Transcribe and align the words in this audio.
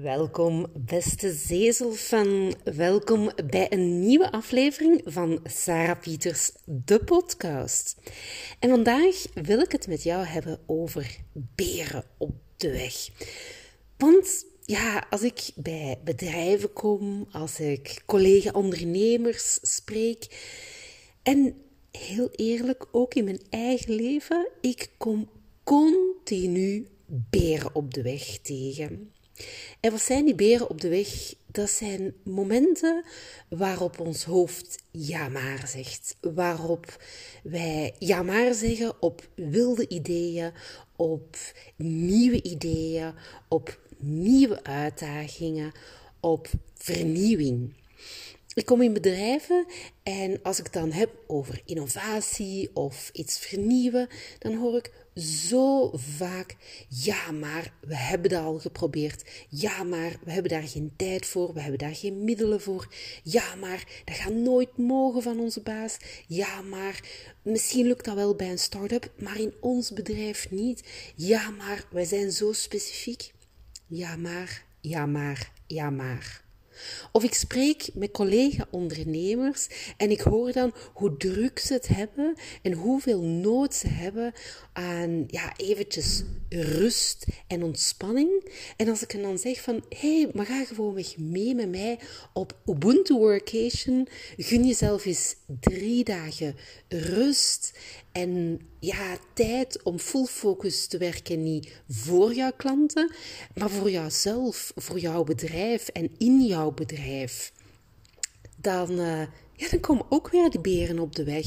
Welkom, 0.00 0.66
beste 0.74 1.32
zezelfan. 1.32 2.54
Welkom 2.64 3.30
bij 3.50 3.72
een 3.72 4.00
nieuwe 4.00 4.32
aflevering 4.32 5.00
van 5.04 5.40
Sarah 5.44 6.00
Pieters, 6.00 6.52
de 6.64 7.04
podcast. 7.04 7.96
En 8.58 8.70
vandaag 8.70 9.24
wil 9.34 9.60
ik 9.60 9.72
het 9.72 9.86
met 9.86 10.02
jou 10.02 10.24
hebben 10.24 10.58
over 10.66 11.16
beren 11.32 12.04
op 12.18 12.34
de 12.56 12.70
weg. 12.70 13.08
Want 13.96 14.46
ja, 14.64 15.06
als 15.10 15.22
ik 15.22 15.50
bij 15.54 15.98
bedrijven 16.04 16.72
kom, 16.72 17.26
als 17.32 17.60
ik 17.60 18.02
collega-ondernemers 18.06 19.58
spreek 19.62 20.26
en 21.22 21.56
heel 21.90 22.30
eerlijk 22.30 22.86
ook 22.90 23.14
in 23.14 23.24
mijn 23.24 23.40
eigen 23.50 23.94
leven, 23.94 24.48
ik 24.60 24.90
kom 24.96 25.28
continu 25.64 26.86
beren 27.06 27.74
op 27.74 27.94
de 27.94 28.02
weg 28.02 28.38
tegen. 28.38 29.12
En 29.80 29.90
wat 29.90 30.00
zijn 30.00 30.24
die 30.24 30.34
beren 30.34 30.70
op 30.70 30.80
de 30.80 30.88
weg? 30.88 31.34
Dat 31.46 31.70
zijn 31.70 32.14
momenten 32.24 33.04
waarop 33.48 34.00
ons 34.00 34.24
hoofd 34.24 34.82
ja 34.90 35.28
maar 35.28 35.68
zegt. 35.68 36.16
Waarop 36.20 37.02
wij 37.42 37.94
ja 37.98 38.22
maar 38.22 38.54
zeggen 38.54 39.02
op 39.02 39.28
wilde 39.34 39.88
ideeën, 39.88 40.52
op 40.96 41.36
nieuwe 41.76 42.42
ideeën, 42.42 43.14
op 43.48 43.78
nieuwe 43.98 44.64
uitdagingen, 44.64 45.72
op 46.20 46.48
vernieuwing. 46.74 47.74
Ik 48.54 48.66
kom 48.66 48.82
in 48.82 48.92
bedrijven 48.92 49.66
en 50.02 50.42
als 50.42 50.58
ik 50.58 50.72
dan 50.72 50.92
heb 50.92 51.10
over 51.26 51.62
innovatie 51.64 52.70
of 52.74 53.10
iets 53.12 53.38
vernieuwen, 53.38 54.08
dan 54.38 54.54
hoor 54.54 54.76
ik 54.76 54.92
zo 55.14 55.90
vaak: 55.94 56.56
ja, 56.88 57.30
maar 57.30 57.72
we 57.80 57.96
hebben 57.96 58.30
dat 58.30 58.42
al 58.42 58.58
geprobeerd. 58.58 59.46
Ja, 59.48 59.82
maar 59.82 60.16
we 60.24 60.32
hebben 60.32 60.50
daar 60.50 60.68
geen 60.68 60.92
tijd 60.96 61.26
voor. 61.26 61.54
We 61.54 61.60
hebben 61.60 61.78
daar 61.78 61.94
geen 61.94 62.24
middelen 62.24 62.60
voor. 62.60 62.88
Ja, 63.22 63.54
maar 63.54 64.02
dat 64.04 64.16
gaat 64.16 64.32
nooit 64.32 64.76
mogen 64.76 65.22
van 65.22 65.40
onze 65.40 65.60
baas. 65.60 65.96
Ja, 66.26 66.60
maar 66.60 67.00
misschien 67.42 67.86
lukt 67.86 68.04
dat 68.04 68.14
wel 68.14 68.34
bij 68.34 68.50
een 68.50 68.58
start-up, 68.58 69.12
maar 69.18 69.40
in 69.40 69.54
ons 69.60 69.92
bedrijf 69.92 70.50
niet. 70.50 70.82
Ja, 71.16 71.50
maar 71.50 71.84
wij 71.90 72.04
zijn 72.04 72.32
zo 72.32 72.52
specifiek. 72.52 73.32
Ja, 73.86 74.16
maar, 74.16 74.64
ja, 74.80 75.06
maar, 75.06 75.52
ja, 75.66 75.90
maar. 75.90 76.41
Of 77.12 77.24
ik 77.24 77.34
spreek 77.34 77.88
met 77.94 78.10
collega-ondernemers 78.10 79.68
en 79.96 80.10
ik 80.10 80.20
hoor 80.20 80.52
dan 80.52 80.74
hoe 80.92 81.16
druk 81.16 81.58
ze 81.58 81.72
het 81.72 81.88
hebben 81.88 82.34
en 82.62 82.72
hoeveel 82.72 83.22
nood 83.22 83.74
ze 83.74 83.88
hebben 83.88 84.32
aan 84.72 85.24
ja, 85.26 85.56
eventjes 85.56 86.22
rust 86.48 87.26
en 87.46 87.62
ontspanning. 87.62 88.52
En 88.76 88.88
als 88.88 89.02
ik 89.02 89.10
hen 89.10 89.22
dan 89.22 89.38
zeg 89.38 89.60
van, 89.60 89.84
hé, 89.88 90.20
hey, 90.20 90.30
maar 90.32 90.46
ga 90.46 90.64
gewoon 90.64 90.94
weg 90.94 91.16
mee 91.16 91.54
met 91.54 91.70
mij 91.70 91.98
op 92.32 92.56
Ubuntu 92.66 93.14
Workation, 93.14 94.08
gun 94.36 94.66
jezelf 94.66 95.04
eens 95.04 95.36
drie 95.60 96.04
dagen 96.04 96.56
rust 96.88 97.78
en 98.12 98.60
ja, 98.78 99.16
tijd 99.32 99.82
om 99.82 99.98
full 99.98 100.24
focus 100.24 100.86
te 100.86 100.98
werken, 100.98 101.42
niet 101.42 101.82
voor 101.88 102.34
jouw 102.34 102.52
klanten, 102.56 103.12
maar 103.54 103.70
voor 103.70 103.90
jouzelf, 103.90 104.72
voor 104.76 104.98
jouw 104.98 105.24
bedrijf 105.24 105.88
en 105.88 106.10
in 106.18 106.46
jouw 106.46 106.70
bedrijf. 106.70 107.52
Dan, 108.56 108.90
uh, 108.90 109.20
ja, 109.52 109.68
dan 109.70 109.80
komen 109.80 110.06
ook 110.08 110.30
weer 110.30 110.50
die 110.50 110.60
beren 110.60 110.98
op 110.98 111.16
de 111.16 111.24
weg. 111.24 111.46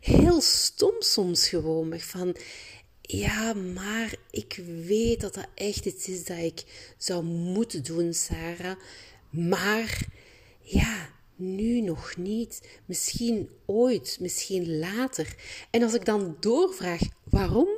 Heel 0.00 0.40
stom 0.40 0.94
soms 0.98 1.48
gewoon, 1.48 2.00
van 2.00 2.36
ja, 3.02 3.54
maar 3.54 4.14
ik 4.30 4.62
weet 4.86 5.20
dat 5.20 5.34
dat 5.34 5.48
echt 5.54 5.86
iets 5.86 6.08
is 6.08 6.24
dat 6.24 6.38
ik 6.38 6.64
zou 6.98 7.24
moeten 7.24 7.84
doen, 7.84 8.14
Sarah. 8.14 8.76
Maar 9.30 10.06
ja, 10.60 11.08
nu 11.38 11.80
nog 11.80 12.16
niet, 12.16 12.68
misschien 12.84 13.48
ooit, 13.66 14.16
misschien 14.20 14.78
later. 14.78 15.34
En 15.70 15.82
als 15.82 15.94
ik 15.94 16.04
dan 16.04 16.36
doorvraag 16.40 17.00
waarom, 17.24 17.68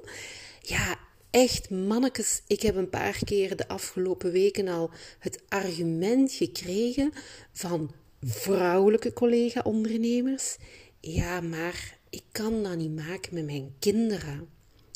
ja, 0.61 0.99
echt 1.31 1.71
mannekes, 1.71 2.43
ik 2.47 2.63
heb 2.63 2.77
een 2.77 2.91
paar 2.91 3.19
keer 3.25 3.57
de 3.57 3.69
afgelopen 3.69 4.33
weken 4.33 4.69
al 4.69 4.91
het 5.19 5.43
argument 5.49 6.33
gekregen 6.33 7.13
van 7.53 7.95
vrouwelijke 8.21 9.13
collega-ondernemers. 9.13 10.57
Ja, 11.01 11.41
maar 11.41 11.99
ik 12.11 12.23
kan 12.33 12.63
dat 12.63 12.77
niet 12.77 12.95
maken 12.95 13.35
met 13.35 13.45
mijn 13.45 13.75
kinderen. 13.79 14.49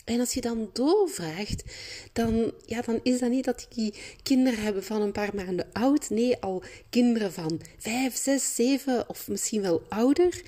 En 0.04 0.20
als 0.20 0.34
je 0.34 0.40
dan 0.40 0.70
doorvraagt, 0.72 1.64
dan, 2.12 2.52
ja, 2.66 2.80
dan 2.80 3.00
is 3.02 3.18
dat 3.18 3.30
niet 3.30 3.44
dat 3.44 3.66
die 3.68 3.94
kinderen 4.22 4.62
hebben 4.62 4.84
van 4.84 5.02
een 5.02 5.12
paar 5.12 5.34
maanden 5.34 5.66
oud. 5.72 6.10
Nee, 6.10 6.40
al 6.40 6.62
kinderen 6.90 7.32
van 7.32 7.60
vijf, 7.78 8.16
zes, 8.16 8.54
zeven 8.54 9.08
of 9.08 9.28
misschien 9.28 9.62
wel 9.62 9.82
ouder. 9.88 10.42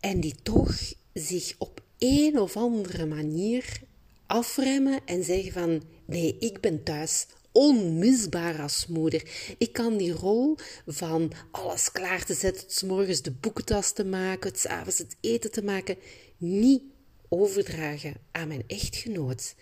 En 0.00 0.20
die 0.20 0.34
toch 0.42 0.76
zich 1.12 1.54
op 1.58 1.80
een 1.98 2.38
of 2.38 2.56
andere 2.56 3.06
manier 3.06 3.80
afremmen 4.26 5.00
en 5.04 5.24
zeggen 5.24 5.52
van 5.52 5.82
nee, 6.04 6.36
ik 6.38 6.60
ben 6.60 6.82
thuis 6.82 7.26
onmisbaar 7.52 8.60
als 8.60 8.86
moeder. 8.86 9.22
Ik 9.58 9.72
kan 9.72 9.96
die 9.96 10.12
rol 10.12 10.56
van 10.86 11.32
alles 11.50 11.92
klaar 11.92 12.24
te 12.24 12.34
zetten, 12.34 12.70
s 12.70 12.82
morgens 12.82 13.22
de 13.22 13.30
boekentas 13.30 13.92
te 13.92 14.04
maken, 14.04 14.52
s 14.54 14.66
avonds 14.66 14.98
het 14.98 15.16
eten 15.20 15.50
te 15.50 15.62
maken, 15.62 15.96
niet 16.36 16.82
overdragen 17.30 18.14
aan 18.32 18.48
mijn 18.48 18.64
echtgenoot. 18.66 19.54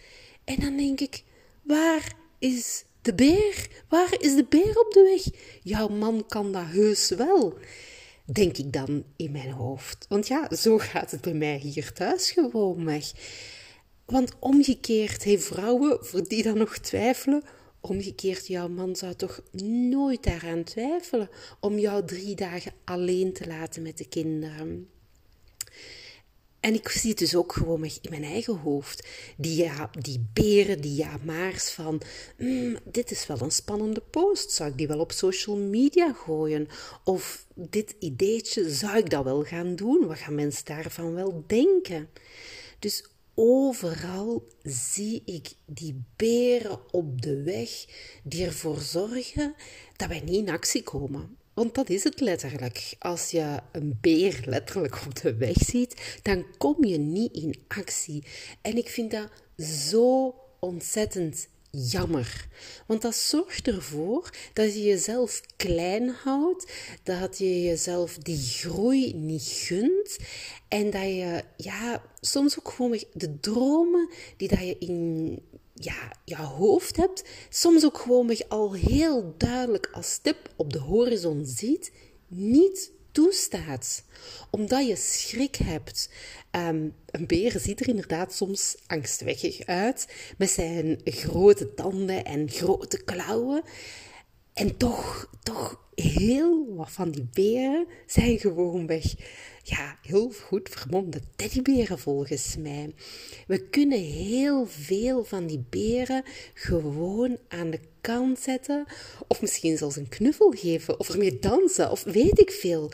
En 0.45 0.57
dan 0.61 0.77
denk 0.77 1.01
ik, 1.01 1.23
waar 1.63 2.13
is 2.39 2.85
de 3.03 3.15
beer? 3.15 3.69
Waar 3.89 4.15
is 4.19 4.35
de 4.35 4.47
beer 4.49 4.81
op 4.81 4.93
de 4.93 5.03
weg? 5.03 5.43
Jouw 5.63 5.89
man 5.89 6.25
kan 6.27 6.53
dat 6.53 6.67
heus 6.67 7.09
wel, 7.09 7.59
denk 8.25 8.57
ik 8.57 8.73
dan 8.73 9.05
in 9.17 9.33
mijn 9.33 9.51
hoofd. 9.51 10.07
Want 10.09 10.29
ja, 10.29 10.55
zo 10.57 10.79
gaat 10.79 11.11
het 11.11 11.21
bij 11.21 11.35
mij 11.35 11.57
hier 11.57 11.93
thuis 11.93 12.31
gewoon 12.31 12.85
weg. 12.85 13.13
Want 14.05 14.33
omgekeerd, 14.39 15.25
hey 15.25 15.39
vrouwen, 15.39 15.99
voor 16.01 16.29
die 16.29 16.43
dan 16.43 16.59
nog 16.59 16.79
twijfelen, 16.79 17.43
omgekeerd, 17.81 18.47
jouw 18.47 18.69
man 18.69 18.97
zou 18.97 19.15
toch 19.15 19.41
nooit 19.91 20.23
daaraan 20.23 20.65
twijfelen 20.65 21.29
om 21.61 21.79
jou 21.79 22.05
drie 22.05 22.35
dagen 22.35 22.73
alleen 22.85 23.33
te 23.33 23.47
laten 23.47 23.83
met 23.83 23.99
de 23.99 24.09
kinderen. 24.09 24.89
En 26.61 26.75
ik 26.75 26.89
zie 26.89 27.11
het 27.11 27.19
dus 27.19 27.35
ook 27.35 27.53
gewoon 27.53 27.85
in 27.85 28.11
mijn 28.11 28.25
eigen 28.25 28.57
hoofd. 28.57 29.07
Die, 29.37 29.57
ja, 29.63 29.91
die 29.99 30.27
beren, 30.33 30.81
die 30.81 30.95
ja-maars 30.95 31.71
van... 31.71 32.01
Mm, 32.39 32.77
dit 32.85 33.11
is 33.11 33.27
wel 33.27 33.41
een 33.41 33.51
spannende 33.51 34.01
post. 34.01 34.53
Zou 34.53 34.71
ik 34.71 34.77
die 34.79 34.87
wel 34.89 35.01
op 35.01 35.13
social 35.13 35.57
media 35.57 36.13
gooien? 36.13 36.69
Of 37.05 37.47
dit 37.55 37.95
ideetje, 37.99 38.71
zou 38.71 38.97
ik 38.97 39.11
dat 39.11 39.25
wel 39.25 39.45
gaan 39.45 39.77
doen? 39.77 40.07
Wat 40.07 40.19
gaan 40.19 40.35
mensen 40.35 40.65
daarvan 40.65 41.15
wel 41.15 41.45
denken? 41.47 42.09
Dus 42.79 43.05
overal 43.35 44.47
zie 44.63 45.23
ik 45.25 45.49
die 45.65 46.03
beren 46.17 46.93
op 46.93 47.23
de 47.23 47.43
weg 47.43 47.71
die 48.25 48.45
ervoor 48.45 48.81
zorgen 48.81 49.55
dat 49.97 50.09
wij 50.09 50.21
niet 50.21 50.47
in 50.47 50.49
actie 50.49 50.83
komen. 50.83 51.37
Want 51.59 51.75
dat 51.75 51.91
is 51.91 52.05
het 52.05 52.21
letterlijk. 52.21 52.95
Als 52.99 53.31
je 53.31 53.61
een 53.73 53.99
beer 54.01 54.41
letterlijk 54.45 54.99
op 55.07 55.21
de 55.21 55.37
weg 55.37 55.57
ziet, 55.57 56.19
dan 56.23 56.45
kom 56.59 56.85
je 56.85 56.99
niet 56.99 57.33
in 57.33 57.55
actie. 57.69 58.25
En 58.63 58.77
ik 58.77 58.89
vind 58.89 59.11
dat 59.11 59.29
zo 59.67 60.35
ontzettend 60.61 61.49
jammer. 61.71 62.47
Want 62.87 63.03
dat 63.03 63.15
zorgt 63.15 63.69
ervoor 63.69 64.31
dat 64.53 64.75
je 64.75 64.83
jezelf 64.83 65.41
klein 65.57 66.09
houdt, 66.09 66.73
dat 67.03 67.39
je 67.39 67.63
jezelf 67.63 68.19
die 68.19 68.39
groei 68.39 69.15
niet 69.15 69.43
gunt 69.43 70.17
en 70.69 70.91
dat 70.91 71.03
je 71.03 71.45
ja, 71.57 72.03
soms 72.21 72.59
ook 72.59 72.71
gewoon 72.71 73.03
de 73.13 73.41
dromen 73.41 74.11
die 74.37 74.49
dat 74.49 74.59
je 74.59 74.79
in 74.79 75.39
ja, 75.81 76.13
je 76.25 76.37
hoofd 76.37 76.97
hebt, 76.97 77.25
soms 77.49 77.85
ook 77.85 77.99
gewoon 77.99 78.49
al 78.49 78.73
heel 78.73 79.35
duidelijk 79.37 79.89
als 79.93 80.13
stip 80.13 80.51
op 80.57 80.73
de 80.73 80.79
horizon 80.79 81.47
ziet, 81.47 81.93
niet 82.29 82.91
toestaat. 83.13 84.03
Omdat 84.51 84.87
je 84.87 84.97
schrik 84.97 85.57
hebt. 85.57 86.11
Um, 86.53 86.95
een 87.11 87.27
beer 87.27 87.61
ziet 87.61 87.81
er 87.81 87.89
inderdaad 87.89 88.35
soms 88.35 88.77
angstwekkig 88.87 89.67
uit, 89.67 90.07
met 90.39 90.51
zijn 90.51 91.01
grote 91.05 91.75
tanden 91.75 92.25
en 92.25 92.51
grote 92.51 93.05
klauwen. 93.05 93.63
En 94.59 94.77
toch, 94.77 95.31
toch 95.43 95.81
heel 95.95 96.75
wat 96.75 96.91
van 96.91 97.11
die 97.11 97.29
beren 97.33 97.87
zijn 98.07 98.39
gewoonweg 98.39 99.15
ja, 99.63 99.99
heel 100.03 100.31
goed 100.31 100.69
vermomde 100.69 101.21
teddyberen 101.37 101.99
volgens 101.99 102.57
mij. 102.57 102.95
We 103.47 103.69
kunnen 103.69 103.99
heel 104.01 104.67
veel 104.67 105.25
van 105.25 105.47
die 105.47 105.65
beren 105.71 106.23
gewoon 106.55 107.39
aan 107.49 107.71
de 107.71 107.81
kant 108.01 108.39
zetten, 108.39 108.87
of 109.29 109.41
misschien 109.41 109.79
zelfs 109.79 109.97
een 109.97 110.09
knuffel 110.09 110.51
geven, 110.51 111.01
of 111.01 111.09
ermee 111.09 111.39
dansen, 111.39 111.91
of 111.91 112.03
weet 112.05 112.39
ik 112.39 112.51
veel. 112.51 112.91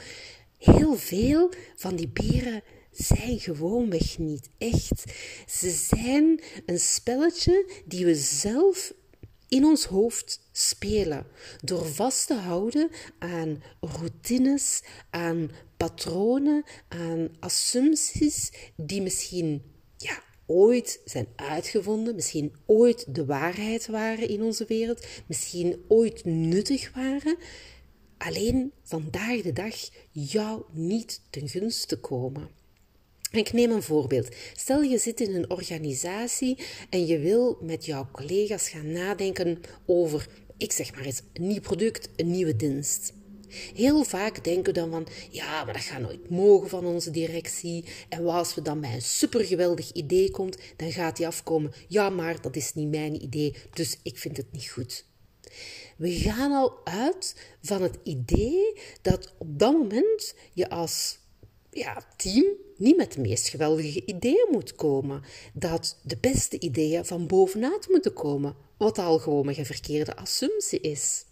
Heel 0.58 0.96
veel 0.96 1.52
van 1.76 1.96
die 1.96 2.08
beren 2.08 2.62
zijn 2.90 3.40
gewoonweg 3.40 4.18
niet 4.18 4.50
echt. 4.58 5.04
Ze 5.46 5.70
zijn 5.70 6.42
een 6.66 6.80
spelletje 6.80 7.70
die 7.84 8.04
we 8.04 8.14
zelf 8.14 8.92
in 9.54 9.64
ons 9.64 9.84
hoofd 9.84 10.40
spelen 10.52 11.26
door 11.60 11.86
vast 11.86 12.26
te 12.26 12.34
houden 12.34 12.90
aan 13.18 13.62
routines, 13.80 14.82
aan 15.10 15.50
patronen, 15.76 16.64
aan 16.88 17.28
assumpties 17.40 18.52
die 18.76 19.02
misschien 19.02 19.62
ja, 19.96 20.22
ooit 20.46 21.00
zijn 21.04 21.26
uitgevonden, 21.36 22.14
misschien 22.14 22.52
ooit 22.66 23.14
de 23.14 23.24
waarheid 23.24 23.86
waren 23.86 24.28
in 24.28 24.42
onze 24.42 24.64
wereld, 24.64 25.06
misschien 25.26 25.84
ooit 25.88 26.24
nuttig 26.24 26.92
waren, 26.94 27.36
alleen 28.18 28.72
vandaag 28.82 29.42
de 29.42 29.52
dag 29.52 29.74
jou 30.10 30.62
niet 30.72 31.20
ten 31.30 31.48
gunste 31.48 32.00
komen. 32.00 32.63
Ik 33.34 33.52
neem 33.52 33.70
een 33.70 33.82
voorbeeld. 33.82 34.28
Stel 34.56 34.82
je 34.82 34.98
zit 34.98 35.20
in 35.20 35.34
een 35.34 35.50
organisatie 35.50 36.58
en 36.90 37.06
je 37.06 37.18
wil 37.18 37.58
met 37.60 37.84
jouw 37.84 38.08
collega's 38.12 38.68
gaan 38.68 38.92
nadenken 38.92 39.60
over, 39.86 40.28
ik 40.56 40.72
zeg 40.72 40.94
maar 40.94 41.04
eens, 41.04 41.22
een 41.32 41.46
nieuw 41.46 41.60
product, 41.60 42.08
een 42.16 42.30
nieuwe 42.30 42.56
dienst. 42.56 43.12
Heel 43.74 44.04
vaak 44.04 44.44
denken 44.44 44.64
we 44.64 44.80
dan 44.80 44.90
van, 44.90 45.06
ja, 45.30 45.64
maar 45.64 45.72
dat 45.72 45.82
gaat 45.82 46.00
nooit 46.00 46.30
mogen 46.30 46.68
van 46.68 46.84
onze 46.84 47.10
directie. 47.10 47.84
En 48.08 48.26
als 48.26 48.54
we 48.54 48.62
dan 48.62 48.80
bij 48.80 48.94
een 48.94 49.02
supergeweldig 49.02 49.92
idee 49.92 50.30
komt, 50.30 50.58
dan 50.76 50.92
gaat 50.92 51.16
die 51.16 51.26
afkomen, 51.26 51.72
ja, 51.88 52.10
maar 52.10 52.40
dat 52.40 52.56
is 52.56 52.74
niet 52.74 52.90
mijn 52.90 53.22
idee, 53.22 53.54
dus 53.72 53.98
ik 54.02 54.18
vind 54.18 54.36
het 54.36 54.52
niet 54.52 54.68
goed. 54.68 55.04
We 55.96 56.10
gaan 56.10 56.52
al 56.52 56.80
uit 56.84 57.36
van 57.62 57.82
het 57.82 57.98
idee 58.02 58.80
dat 59.02 59.32
op 59.38 59.58
dat 59.58 59.72
moment 59.72 60.34
je 60.52 60.70
als 60.70 61.18
ja, 61.74 62.04
team 62.16 62.46
niet 62.76 62.96
met 62.96 63.12
de 63.12 63.20
meest 63.20 63.48
geweldige 63.48 64.04
ideeën 64.04 64.48
moet 64.50 64.74
komen. 64.74 65.22
Dat 65.52 65.98
de 66.02 66.16
beste 66.20 66.58
ideeën 66.58 67.04
van 67.04 67.26
bovenuit 67.26 67.88
moeten 67.88 68.12
komen, 68.12 68.56
wat 68.76 68.98
al 68.98 69.18
gewoon 69.18 69.48
een 69.48 69.66
verkeerde 69.66 70.16
assumptie 70.16 70.80
is. 70.80 71.24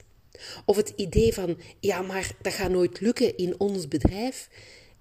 Of 0.64 0.76
het 0.76 0.92
idee 0.96 1.34
van, 1.34 1.58
ja, 1.80 2.02
maar 2.02 2.36
dat 2.42 2.52
gaat 2.52 2.70
nooit 2.70 3.00
lukken 3.00 3.36
in 3.36 3.60
ons 3.60 3.88
bedrijf. 3.88 4.48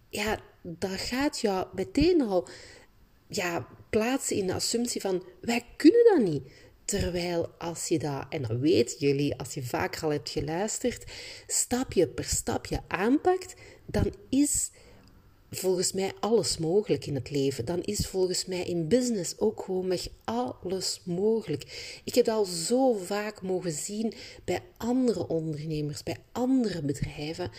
Ja, 0.09 0.39
dat 0.61 0.91
gaat 0.91 1.39
jou 1.39 1.67
meteen 1.73 2.21
al 2.21 2.47
ja, 3.27 3.67
plaatsen 3.89 4.35
in 4.35 4.47
de 4.47 4.53
assumptie 4.53 5.01
van, 5.01 5.23
wij 5.41 5.65
kunnen 5.77 6.05
dat 6.05 6.27
niet. 6.27 6.51
Terwijl 6.85 7.47
als 7.57 7.87
je 7.87 7.99
dat, 7.99 8.25
en 8.29 8.41
dat 8.41 8.59
weten 8.59 8.97
jullie 8.99 9.37
als 9.37 9.53
je 9.53 9.63
vaker 9.63 10.03
al 10.03 10.09
hebt 10.09 10.29
geluisterd, 10.29 11.11
stapje 11.47 12.07
per 12.07 12.23
stapje 12.23 12.79
aanpakt, 12.87 13.53
dan 13.85 14.13
is 14.29 14.71
volgens 15.51 15.91
mij 15.91 16.11
alles 16.19 16.57
mogelijk 16.57 17.05
in 17.05 17.15
het 17.15 17.29
leven. 17.29 17.65
Dan 17.65 17.81
is 17.81 18.07
volgens 18.07 18.45
mij 18.45 18.63
in 18.63 18.87
business 18.87 19.39
ook 19.39 19.63
gewoon 19.63 19.97
alles 20.23 21.01
mogelijk. 21.03 21.99
Ik 22.03 22.15
heb 22.15 22.27
al 22.27 22.45
zo 22.45 22.93
vaak 22.93 23.41
mogen 23.41 23.71
zien 23.71 24.13
bij 24.45 24.59
andere 24.77 25.27
ondernemers, 25.27 26.03
bij 26.03 26.17
andere 26.31 26.81
bedrijven. 26.81 27.51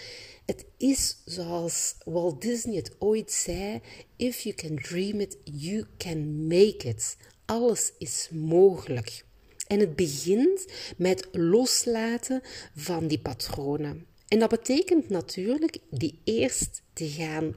Het 0.45 0.65
is 0.77 1.17
zoals 1.25 1.95
Walt 2.05 2.43
Disney 2.43 2.77
het 2.77 2.93
ooit 2.99 3.33
zei: 3.33 3.81
If 4.17 4.41
you 4.41 4.55
can 4.55 4.77
dream 4.77 5.21
it, 5.21 5.37
you 5.45 5.85
can 5.97 6.47
make 6.47 6.89
it. 6.89 7.17
Alles 7.45 7.93
is 7.99 8.29
mogelijk. 8.31 9.25
En 9.67 9.79
het 9.79 9.97
begint 9.97 10.67
met 10.97 11.29
loslaten 11.33 12.41
van 12.75 13.07
die 13.07 13.19
patronen. 13.19 14.07
En 14.33 14.39
dat 14.39 14.49
betekent 14.49 15.09
natuurlijk 15.09 15.79
die 15.91 16.19
eerst 16.25 16.83
te 16.93 17.09
gaan 17.09 17.57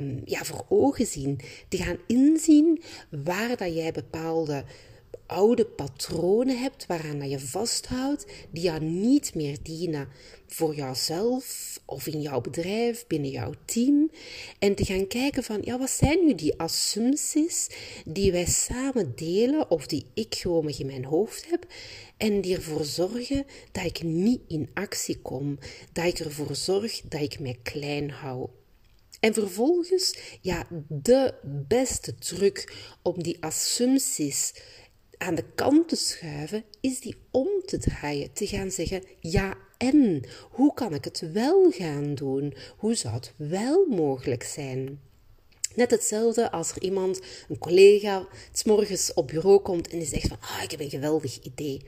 um, 0.00 0.22
ja, 0.24 0.44
voor 0.44 0.64
ogen 0.68 1.06
zien, 1.06 1.40
te 1.68 1.76
gaan 1.76 1.98
inzien 2.06 2.82
waar 3.10 3.56
dat 3.56 3.74
jij 3.74 3.92
bepaalde 3.92 4.64
oude 5.32 5.64
patronen 5.64 6.58
hebt 6.58 6.86
waaraan 6.86 7.28
je 7.28 7.40
vasthoudt, 7.40 8.26
die 8.50 8.62
jou 8.62 8.80
niet 8.80 9.34
meer 9.34 9.56
dienen 9.62 10.08
voor 10.46 10.74
jouzelf 10.74 11.78
of 11.84 12.06
in 12.06 12.20
jouw 12.20 12.40
bedrijf, 12.40 13.06
binnen 13.06 13.30
jouw 13.30 13.52
team. 13.64 14.10
En 14.58 14.74
te 14.74 14.84
gaan 14.84 15.06
kijken 15.06 15.42
van, 15.42 15.58
ja, 15.62 15.78
wat 15.78 15.90
zijn 15.90 16.24
nu 16.24 16.34
die 16.34 16.58
assumpties 16.58 17.68
die 18.04 18.32
wij 18.32 18.46
samen 18.46 19.12
delen 19.16 19.70
of 19.70 19.86
die 19.86 20.06
ik 20.14 20.34
gewoon 20.34 20.68
in 20.68 20.86
mijn 20.86 21.04
hoofd 21.04 21.50
heb 21.50 21.66
en 22.16 22.40
die 22.40 22.56
ervoor 22.56 22.84
zorgen 22.84 23.44
dat 23.72 23.84
ik 23.84 24.02
niet 24.02 24.40
in 24.48 24.70
actie 24.74 25.18
kom, 25.18 25.58
dat 25.92 26.04
ik 26.04 26.18
ervoor 26.18 26.56
zorg 26.56 27.00
dat 27.00 27.20
ik 27.20 27.40
mij 27.40 27.58
klein 27.62 28.10
hou. 28.10 28.48
En 29.22 29.34
vervolgens, 29.34 30.16
ja, 30.40 30.66
de 30.88 31.34
beste 31.68 32.14
truc 32.14 32.72
om 33.02 33.22
die 33.22 33.36
assumpties 33.40 34.54
aan 35.22 35.34
de 35.34 35.44
kant 35.54 35.88
te 35.88 35.96
schuiven, 35.96 36.64
is 36.80 37.00
die 37.00 37.16
om 37.30 37.48
te 37.66 37.78
draaien. 37.78 38.32
Te 38.32 38.46
gaan 38.46 38.70
zeggen, 38.70 39.02
ja 39.20 39.56
en, 39.76 40.22
hoe 40.50 40.74
kan 40.74 40.94
ik 40.94 41.04
het 41.04 41.32
wel 41.32 41.70
gaan 41.70 42.14
doen? 42.14 42.54
Hoe 42.76 42.94
zou 42.94 43.14
het 43.14 43.32
wel 43.36 43.86
mogelijk 43.86 44.42
zijn? 44.42 45.00
Net 45.74 45.90
hetzelfde 45.90 46.50
als 46.50 46.70
er 46.70 46.82
iemand, 46.82 47.20
een 47.48 47.58
collega, 47.58 48.28
s 48.52 48.64
morgens 48.64 49.14
op 49.14 49.26
bureau 49.26 49.60
komt 49.60 49.88
en 49.88 49.98
die 49.98 50.08
zegt 50.08 50.28
van, 50.28 50.38
ah, 50.40 50.62
ik 50.62 50.70
heb 50.70 50.80
een 50.80 50.90
geweldig 50.90 51.42
idee. 51.42 51.86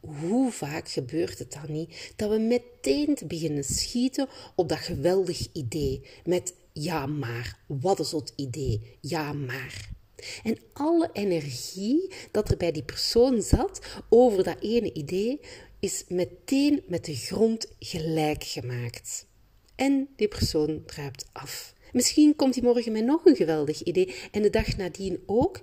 Hoe 0.00 0.52
vaak 0.52 0.88
gebeurt 0.88 1.38
het 1.38 1.52
dan 1.52 1.72
niet 1.72 2.12
dat 2.16 2.30
we 2.30 2.38
meteen 2.38 3.14
te 3.14 3.26
beginnen 3.26 3.64
schieten 3.64 4.28
op 4.54 4.68
dat 4.68 4.78
geweldig 4.78 5.48
idee 5.52 6.06
met 6.24 6.54
ja 6.72 7.06
maar, 7.06 7.58
wat 7.66 8.00
is 8.00 8.12
het 8.12 8.32
idee, 8.36 8.96
ja 9.00 9.32
maar. 9.32 9.93
En 10.42 10.58
alle 10.72 11.10
energie 11.12 12.12
dat 12.30 12.50
er 12.50 12.56
bij 12.56 12.72
die 12.72 12.82
persoon 12.82 13.42
zat 13.42 13.80
over 14.08 14.44
dat 14.44 14.60
ene 14.60 14.92
idee, 14.92 15.40
is 15.80 16.04
meteen 16.08 16.82
met 16.86 17.04
de 17.04 17.14
grond 17.14 17.66
gelijk 17.78 18.44
gemaakt. 18.44 19.26
En 19.74 20.08
die 20.16 20.28
persoon 20.28 20.82
druipt 20.86 21.26
af. 21.32 21.74
Misschien 21.92 22.36
komt 22.36 22.54
hij 22.54 22.64
morgen 22.64 22.92
met 22.92 23.04
nog 23.04 23.24
een 23.24 23.36
geweldig 23.36 23.82
idee 23.82 24.14
en 24.30 24.42
de 24.42 24.50
dag 24.50 24.76
nadien 24.76 25.22
ook. 25.26 25.60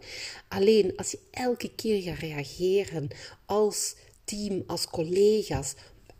Alleen 0.48 0.96
als 0.96 1.12
je 1.12 1.20
elke 1.32 1.76
keer 1.76 2.02
gaat 2.02 2.18
reageren 2.18 3.08
als 3.46 3.96
team, 4.24 4.64
als 4.68 4.88
collega's, 4.88 5.74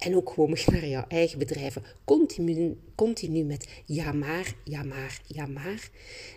en 0.04 0.16
ook 0.16 0.30
gewoon 0.30 0.58
naar 0.66 0.88
jouw 0.88 1.06
eigen 1.08 1.40
bedrijven 1.40 1.84
continu, 2.06 2.78
continu 2.96 3.44
met 3.44 3.68
ja 3.86 4.12
maar, 4.12 4.56
ja 4.64 4.84
maar, 4.84 5.22
ja 5.28 5.46
maar, 5.46 5.90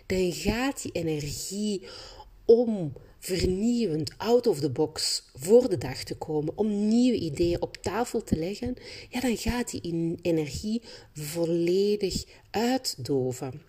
dan 0.05 0.33
gaat 0.33 0.81
die 0.81 0.91
energie 0.91 1.87
om 2.45 2.93
vernieuwend, 3.19 4.11
out 4.17 4.47
of 4.47 4.59
the 4.59 4.69
box 4.69 5.23
voor 5.33 5.69
de 5.69 5.77
dag 5.77 6.03
te 6.03 6.15
komen, 6.15 6.57
om 6.57 6.87
nieuwe 6.87 7.17
ideeën 7.17 7.61
op 7.61 7.77
tafel 7.77 8.23
te 8.23 8.35
leggen, 8.35 8.75
ja, 9.09 9.19
dan 9.19 9.37
gaat 9.37 9.71
die 9.71 10.17
energie 10.21 10.81
volledig 11.13 12.23
uitdoven. 12.51 13.61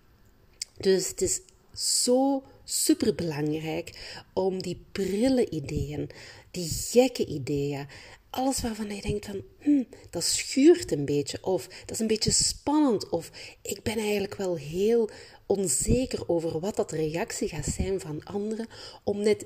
Dus 0.77 1.07
het 1.07 1.21
is 1.21 1.41
zo 1.73 2.43
superbelangrijk 2.63 4.17
om 4.33 4.61
die 4.61 4.81
prille 4.91 5.49
ideeën, 5.49 6.09
die 6.51 6.69
gekke 6.69 7.25
ideeën, 7.25 7.87
alles 8.29 8.61
waarvan 8.61 8.95
je 8.95 9.01
denkt 9.01 9.25
van, 9.25 9.41
hm, 9.59 9.83
dat 10.09 10.23
schuurt 10.23 10.91
een 10.91 11.05
beetje, 11.05 11.43
of 11.43 11.67
dat 11.67 11.91
is 11.91 11.99
een 11.99 12.07
beetje 12.07 12.31
spannend, 12.31 13.09
of 13.09 13.31
ik 13.61 13.83
ben 13.83 13.97
eigenlijk 13.97 14.35
wel 14.35 14.55
heel 14.55 15.09
onzeker 15.45 16.29
over 16.29 16.59
wat 16.59 16.75
dat 16.75 16.91
reactie 16.91 17.47
gaat 17.47 17.65
zijn 17.65 17.99
van 17.99 18.23
anderen, 18.23 18.67
om 19.03 19.21
net 19.21 19.45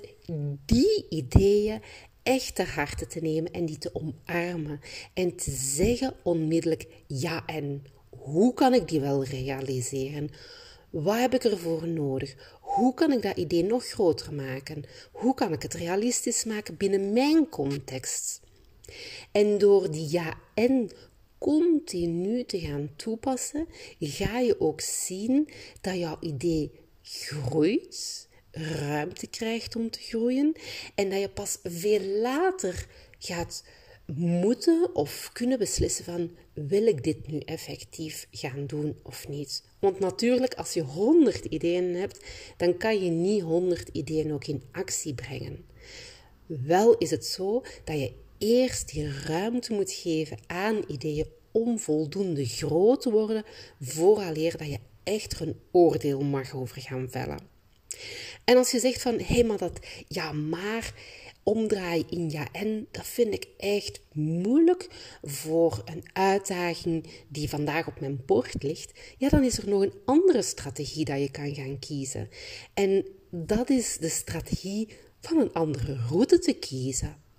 die 0.66 1.06
ideeën 1.10 1.82
echt 2.24 2.56
ter 2.56 2.70
harte 2.70 3.08
te 3.08 3.20
nemen 3.20 3.52
en 3.52 3.66
die 3.66 3.78
te 3.78 3.92
omarmen 3.94 4.80
en 5.14 5.36
te 5.36 5.52
zeggen 5.52 6.14
onmiddellijk 6.24 6.88
ja 7.08 7.46
en 7.46 7.84
hoe 8.10 8.54
kan 8.54 8.74
ik 8.74 8.88
die 8.88 9.00
wel 9.00 9.24
realiseren? 9.24 10.30
Wat 10.90 11.20
heb 11.20 11.34
ik 11.34 11.44
ervoor 11.44 11.88
nodig? 11.88 12.58
Hoe 12.62 12.94
kan 12.94 13.12
ik 13.12 13.22
dat 13.22 13.38
idee 13.38 13.64
nog 13.64 13.86
groter 13.86 14.34
maken? 14.34 14.84
Hoe 15.12 15.34
kan 15.34 15.54
ik 15.54 15.62
het 15.62 15.74
realistisch 15.74 16.44
maken 16.44 16.78
binnen 16.78 17.14
mijn 17.14 17.50
context? 17.50 18.42
En 19.32 19.58
door 19.58 19.92
die 19.92 20.12
ja 20.12 20.38
en 20.54 20.90
continu 21.38 22.44
te 22.44 22.60
gaan 22.60 22.90
toepassen, 22.96 23.68
ga 24.00 24.40
je 24.40 24.60
ook 24.60 24.82
zien 24.82 25.50
dat 25.82 25.98
jouw 25.98 26.18
idee 26.20 26.72
groeit, 27.02 28.28
ruimte 28.52 29.28
krijgt 29.28 29.76
om 29.76 29.90
te 29.90 30.00
groeien 30.00 30.54
en 30.96 31.10
dat 31.10 31.20
je 31.20 31.30
pas 31.30 31.58
veel 31.64 32.02
later 32.02 32.88
gaat 33.20 33.64
moeten 34.16 34.96
of 34.96 35.30
kunnen 35.34 35.60
beslissen 35.60 36.06
van 36.06 36.32
wil 36.54 36.88
ik 36.88 37.04
dit 37.04 37.28
nu 37.28 37.40
effectief 37.40 38.28
gaan 38.32 38.68
doen 38.68 39.00
of 39.04 39.28
niet. 39.28 39.64
Want 39.80 40.00
natuurlijk, 40.00 40.54
als 40.54 40.74
je 40.74 40.82
honderd 40.82 41.46
ideeën 41.46 41.96
hebt, 41.96 42.26
dan 42.58 42.78
kan 42.78 43.04
je 43.04 43.10
niet 43.10 43.42
honderd 43.42 43.90
ideeën 43.90 44.34
ook 44.34 44.46
in 44.46 44.64
actie 44.72 45.14
brengen. 45.14 45.66
Wel 46.46 46.98
is 46.98 47.12
het 47.12 47.26
zo 47.26 47.64
dat 47.84 48.00
je 48.00 48.12
eerst 48.42 48.92
die 48.92 49.12
ruimte 49.26 49.74
moet 49.74 49.92
geven 49.92 50.38
aan 50.48 50.84
ideeën 50.88 51.26
om 51.52 51.80
voldoende 51.80 52.46
groot 52.46 53.02
te 53.02 53.12
worden, 53.12 53.44
vooraleer 53.80 54.58
dat 54.58 54.68
je 54.68 54.80
echt 55.04 55.40
een 55.40 55.60
oordeel 55.72 56.22
mag 56.22 56.56
over 56.56 56.82
gaan 56.82 57.08
vellen. 57.10 57.40
En 58.46 58.58
als 58.58 58.72
je 58.72 58.80
zegt 58.80 59.02
van, 59.02 59.14
hé, 59.14 59.24
hey, 59.24 59.44
maar 59.44 59.58
dat, 59.58 59.80
ja, 60.08 60.32
maar, 60.32 60.94
omdraaien 61.44 62.10
in 62.10 62.30
ja 62.30 62.48
en, 62.52 62.88
dat 62.92 63.08
vind 63.08 63.34
ik 63.34 63.48
echt 63.58 64.02
moeilijk 64.14 64.88
voor 65.22 65.82
een 65.86 66.04
uitdaging 66.14 67.06
die 67.28 67.50
vandaag 67.50 67.88
op 67.88 68.00
mijn 68.00 68.22
bord 68.26 68.64
ligt, 68.64 69.00
ja, 69.18 69.30
dan 69.30 69.44
is 69.44 69.58
er 69.58 69.70
nog 69.70 69.82
een 69.82 69.94
andere 70.06 70.42
strategie 70.42 71.06
dat 71.06 71.20
je 71.20 71.32
kan 71.32 71.56
gaan 71.56 71.80
kiezen. 71.80 72.30
En 72.74 73.06
dat 73.30 73.70
is 73.70 73.98
de 73.98 74.10
strategie 74.10 74.88
van 75.20 75.38
een 75.38 75.54
andere 75.54 75.98
route 76.10 76.40
te 76.40 76.54
kiezen. 76.54 77.30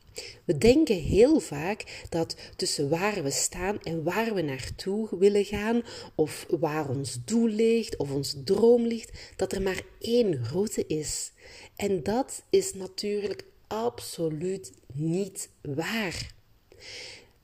We 0.45 0.59
denken 0.59 0.97
heel 0.97 1.41
vaak 1.41 2.05
dat 2.09 2.37
tussen 2.57 2.89
waar 2.89 3.23
we 3.23 3.31
staan 3.31 3.83
en 3.83 4.03
waar 4.03 4.35
we 4.35 4.43
naartoe 4.43 5.09
willen 5.19 5.45
gaan, 5.45 5.83
of 6.15 6.47
waar 6.61 6.89
ons 6.89 7.19
doel 7.25 7.49
ligt 7.49 7.97
of 7.97 8.11
ons 8.11 8.37
droom 8.45 8.87
ligt, 8.87 9.11
dat 9.37 9.53
er 9.53 9.63
maar 9.63 9.83
één 9.99 10.45
route 10.45 10.87
is. 10.87 11.33
En 11.77 12.03
dat 12.03 12.43
is 12.51 12.75
natuurlijk 12.75 13.45
absoluut 13.67 14.73
niet 14.93 15.49
waar. 15.63 16.35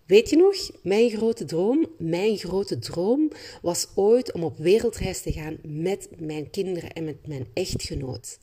Weet 0.08 0.30
je 0.30 0.36
nog, 0.36 0.70
mijn 0.82 1.10
grote 1.10 1.44
droom? 1.44 1.86
Mijn 1.98 2.36
grote 2.36 2.78
droom 2.78 3.30
was 3.62 3.86
ooit 3.94 4.32
om 4.32 4.44
op 4.44 4.56
wereldreis 4.58 5.20
te 5.20 5.32
gaan 5.32 5.58
met 5.62 6.08
mijn 6.18 6.50
kinderen 6.50 6.92
en 6.92 7.04
met 7.04 7.26
mijn 7.26 7.46
echtgenoot. 7.54 8.38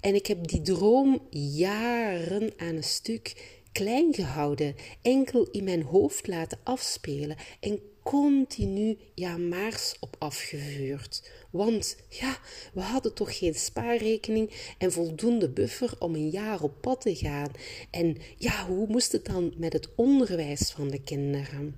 En 0.00 0.14
ik 0.14 0.26
heb 0.26 0.48
die 0.48 0.62
droom 0.62 1.26
jaren 1.30 2.52
aan 2.56 2.76
een 2.76 2.84
stuk 2.84 3.55
klein 3.76 4.14
gehouden, 4.14 4.74
enkel 5.02 5.48
in 5.50 5.64
mijn 5.64 5.82
hoofd 5.82 6.26
laten 6.26 6.58
afspelen 6.62 7.36
en 7.60 7.80
continu 8.02 8.98
ja 9.14 9.36
maars 9.36 9.96
op 10.00 10.16
afgevuurd. 10.18 11.30
Want 11.50 11.96
ja, 12.08 12.38
we 12.74 12.80
hadden 12.80 13.14
toch 13.14 13.38
geen 13.38 13.54
spaarrekening 13.54 14.74
en 14.78 14.92
voldoende 14.92 15.48
buffer 15.48 15.94
om 15.98 16.14
een 16.14 16.30
jaar 16.30 16.62
op 16.62 16.72
pad 16.80 17.00
te 17.00 17.14
gaan. 17.14 17.50
En 17.90 18.16
ja, 18.36 18.66
hoe 18.66 18.86
moest 18.88 19.12
het 19.12 19.24
dan 19.24 19.54
met 19.56 19.72
het 19.72 19.88
onderwijs 19.94 20.70
van 20.70 20.88
de 20.88 21.02
kinderen? 21.02 21.76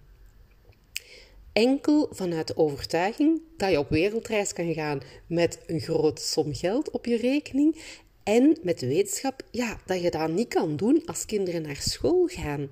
Enkel 1.52 2.08
vanuit 2.10 2.46
de 2.46 2.56
overtuiging 2.56 3.40
dat 3.56 3.70
je 3.70 3.78
op 3.78 3.88
wereldreis 3.88 4.52
kan 4.52 4.74
gaan 4.74 5.00
met 5.26 5.60
een 5.66 5.80
grote 5.80 6.22
som 6.22 6.54
geld 6.54 6.90
op 6.90 7.06
je 7.06 7.16
rekening 7.16 7.76
en 8.28 8.56
met 8.62 8.78
de 8.78 8.86
wetenschap 8.86 9.42
ja, 9.50 9.80
dat 9.86 10.02
je 10.02 10.10
dat 10.10 10.30
niet 10.30 10.48
kan 10.48 10.76
doen 10.76 11.02
als 11.06 11.24
kinderen 11.24 11.62
naar 11.62 11.76
school 11.76 12.26
gaan. 12.26 12.68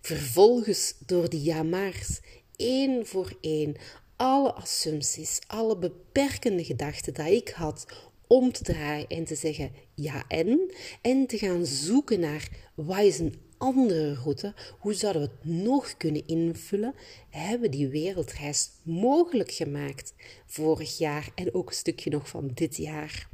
Vervolgens 0.00 0.94
door 1.06 1.28
die 1.28 1.42
jamaars, 1.42 2.20
één 2.56 3.06
voor 3.06 3.36
één, 3.40 3.76
alle 4.16 4.52
assumpties, 4.52 5.40
alle 5.46 5.78
beperkende 5.78 6.64
gedachten 6.64 7.14
dat 7.14 7.26
ik 7.26 7.48
had 7.48 7.86
om 8.26 8.52
te 8.52 8.62
draaien 8.62 9.08
en 9.08 9.24
te 9.24 9.34
zeggen 9.34 9.70
ja 9.94 10.24
en, 10.28 10.72
en 11.02 11.26
te 11.26 11.38
gaan 11.38 11.66
zoeken 11.66 12.20
naar 12.20 12.48
wat 12.74 13.00
is 13.00 13.18
een 13.18 13.34
andere 13.58 14.14
route, 14.14 14.54
hoe 14.78 14.94
zouden 14.94 15.22
we 15.22 15.28
het 15.28 15.62
nog 15.62 15.96
kunnen 15.96 16.26
invullen, 16.26 16.94
hebben 17.30 17.70
die 17.70 17.88
wereldreis 17.88 18.70
mogelijk 18.82 19.50
gemaakt 19.50 20.14
vorig 20.46 20.98
jaar 20.98 21.28
en 21.34 21.54
ook 21.54 21.68
een 21.68 21.74
stukje 21.74 22.10
nog 22.10 22.28
van 22.28 22.50
dit 22.54 22.76
jaar. 22.76 23.28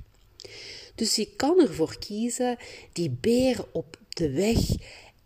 Dus 0.95 1.15
je 1.15 1.29
kan 1.37 1.61
ervoor 1.61 1.99
kiezen 1.99 2.57
die 2.93 3.11
beer 3.21 3.65
op 3.73 3.99
de 4.09 4.31
weg 4.31 4.59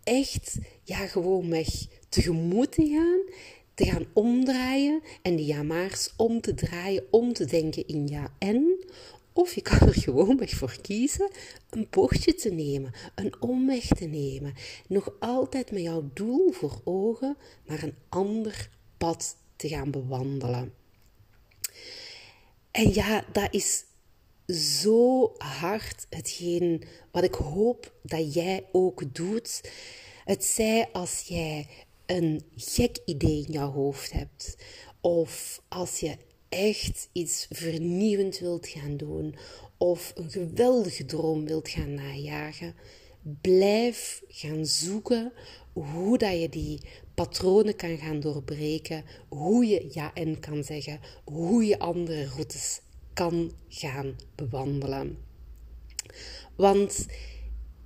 echt, 0.05 0.59
ja, 0.83 1.07
gewoon 1.07 1.51
weg 1.51 1.69
tegemoet 2.09 2.73
te 2.73 2.87
gaan, 2.87 3.35
te 3.75 3.85
gaan 3.85 4.07
omdraaien 4.13 5.03
en 5.23 5.37
die 5.37 5.47
ja-maars 5.47 6.13
om 6.17 6.41
te 6.41 6.55
draaien, 6.55 7.05
om 7.11 7.33
te 7.33 7.45
denken 7.45 7.87
in 7.87 8.07
ja 8.07 8.33
en. 8.39 8.85
Of 9.33 9.55
je 9.55 9.63
kan 9.63 9.79
er 9.79 9.95
gewoon 9.95 10.39
weg 10.39 10.51
voor 10.51 10.77
kiezen 10.83 11.31
een 11.71 11.87
bochtje 11.91 12.35
te 12.35 12.51
nemen, 12.51 12.93
een 13.15 13.35
omweg 13.41 13.87
te 13.87 14.05
nemen. 14.05 14.55
Nog 14.89 15.13
altijd 15.19 15.71
met 15.71 15.83
jouw 15.83 16.11
doel 16.15 16.53
voor 16.53 16.81
ogen, 16.85 17.37
maar 17.67 17.83
een 17.83 17.95
ander 18.09 18.69
pad 18.99 19.37
te 19.57 19.69
gaan 19.69 19.91
bewandelen. 19.91 20.75
En 22.71 22.95
ja, 22.95 23.25
dat 23.33 23.49
is 23.51 23.85
zo 24.47 25.33
hard 25.39 26.07
hetgeen 26.11 26.83
wat 27.11 27.25
ik 27.25 27.35
hoop 27.35 27.93
dat 28.03 28.35
jij 28.35 28.65
ook 28.73 29.15
doet. 29.15 29.71
Het 30.25 30.45
zij 30.45 30.89
als 30.93 31.21
jij 31.21 31.67
een 32.07 32.43
gek 32.57 32.99
idee 33.05 33.45
in 33.47 33.53
jouw 33.53 33.71
hoofd 33.71 34.13
hebt, 34.13 34.57
of 35.01 35.63
als 35.69 36.01
je 36.01 36.17
echt 36.49 37.09
iets 37.13 37.47
vernieuwend 37.51 38.39
wilt 38.39 38.67
gaan 38.67 38.97
doen, 38.97 39.35
of 39.79 40.13
een 40.15 40.31
geweldige 40.31 41.05
droom 41.05 41.45
wilt 41.45 41.69
gaan 41.69 41.95
najagen, 41.95 42.75
blijf 43.41 44.23
gaan 44.29 44.67
zoeken 44.67 45.33
hoe 45.73 46.19
dat 46.19 46.41
je 46.41 46.49
die 46.49 46.81
patronen 47.15 47.77
kan 47.77 47.99
gaan 47.99 48.21
doorbreken, 48.21 49.05
hoe 49.29 49.67
je 49.67 49.89
ja 49.93 50.15
en 50.15 50.41
kan 50.41 50.65
zeggen, 50.65 51.01
hoe 51.25 51.65
je 51.65 51.79
andere 51.79 52.27
routes 52.27 52.81
kan 53.17 53.53
gaan 53.69 54.17
bewandelen. 54.35 55.19
Want 56.57 57.07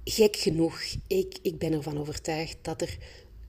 gek 0.05 0.37
genoeg, 0.37 0.81
ik, 1.07 1.39
ik 1.43 1.59
ben 1.59 1.73
ervan 1.73 1.99
overtuigd 1.99 2.59
dat 2.63 2.81
er 2.81 2.99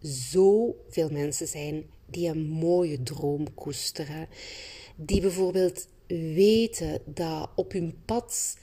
zoveel 0.01 1.09
mensen 1.09 1.47
zijn 1.47 1.85
die 2.05 2.29
een 2.29 2.49
mooie 2.49 3.03
droom 3.03 3.53
koesteren. 3.53 4.27
Die 4.95 5.21
bijvoorbeeld 5.21 5.87
weten 6.07 7.01
dat 7.05 7.49
op 7.55 7.71
hun 7.71 7.95
pad 8.05 8.57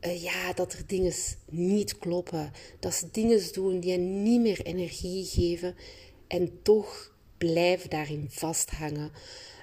uh, 0.00 0.22
ja, 0.22 0.52
dat 0.52 0.72
er 0.72 0.86
dingen 0.86 1.12
niet 1.50 1.98
kloppen. 1.98 2.52
Dat 2.78 2.94
ze 2.94 3.10
dingen 3.10 3.52
doen 3.52 3.80
die 3.80 3.90
hen 3.90 4.22
niet 4.22 4.40
meer 4.40 4.62
energie 4.62 5.24
geven. 5.24 5.74
En 6.26 6.62
toch 6.62 7.14
blijven 7.38 7.90
daarin 7.90 8.26
vasthangen. 8.30 9.10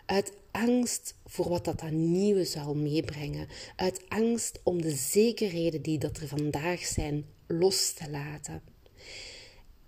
Uit 0.05 0.31
angst 0.55 1.15
voor 1.25 1.49
wat 1.49 1.65
dat 1.65 1.81
aan 1.81 2.11
nieuwe 2.11 2.45
zal 2.45 2.75
meebrengen. 2.75 3.47
Uit 3.75 4.01
angst 4.07 4.59
om 4.63 4.81
de 4.81 4.91
zekerheden 4.95 5.81
die 5.81 5.97
dat 5.97 6.17
er 6.17 6.27
vandaag 6.27 6.85
zijn 6.85 7.25
los 7.47 7.93
te 7.93 8.09
laten. 8.09 8.61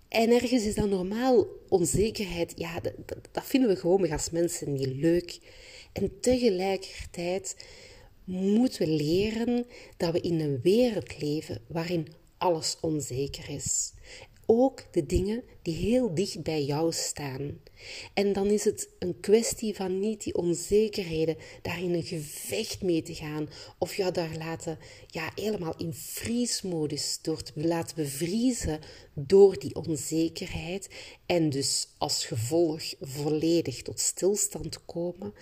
En 0.08 0.30
ergens 0.30 0.64
is 0.64 0.74
dat 0.74 0.88
normaal 0.88 1.46
onzekerheid. 1.68 2.52
Ja, 2.56 2.80
dat, 2.80 2.94
dat 3.32 3.44
vinden 3.44 3.70
we 3.70 3.76
gewoon 3.76 4.10
als 4.10 4.30
mensen 4.30 4.72
niet 4.72 4.94
leuk. 4.94 5.38
En 5.92 6.20
tegelijkertijd 6.20 7.56
moeten 8.24 8.86
we 8.86 8.92
leren 8.92 9.66
dat 9.96 10.12
we 10.12 10.20
in 10.20 10.40
een 10.40 10.60
wereld 10.62 11.20
leven 11.20 11.60
waarin 11.66 12.08
alles 12.38 12.76
onzeker 12.80 13.48
is 13.50 13.92
ook 14.50 14.84
de 14.90 15.06
dingen 15.06 15.42
die 15.62 15.74
heel 15.74 16.14
dicht 16.14 16.42
bij 16.42 16.64
jou 16.64 16.92
staan. 16.92 17.60
En 18.14 18.32
dan 18.32 18.46
is 18.46 18.64
het 18.64 18.88
een 18.98 19.20
kwestie 19.20 19.74
van 19.74 20.00
niet 20.00 20.22
die 20.22 20.34
onzekerheden 20.34 21.36
daar 21.62 21.82
in 21.82 21.94
een 21.94 22.02
gevecht 22.02 22.82
mee 22.82 23.02
te 23.02 23.14
gaan 23.14 23.48
of 23.78 23.94
jou 23.94 24.12
daar 24.12 24.36
laten, 24.38 24.78
ja, 25.06 25.30
helemaal 25.34 25.74
in 25.76 25.94
vriesmodus 25.94 27.18
door 27.22 27.42
te 27.42 27.52
laten 27.54 27.96
bevriezen 27.96 28.80
door 29.14 29.58
die 29.58 29.74
onzekerheid 29.74 30.88
en 31.26 31.50
dus 31.50 31.88
als 31.98 32.24
gevolg 32.26 32.82
volledig 33.00 33.82
tot 33.82 34.00
stilstand 34.00 34.84
komen, 34.84 35.34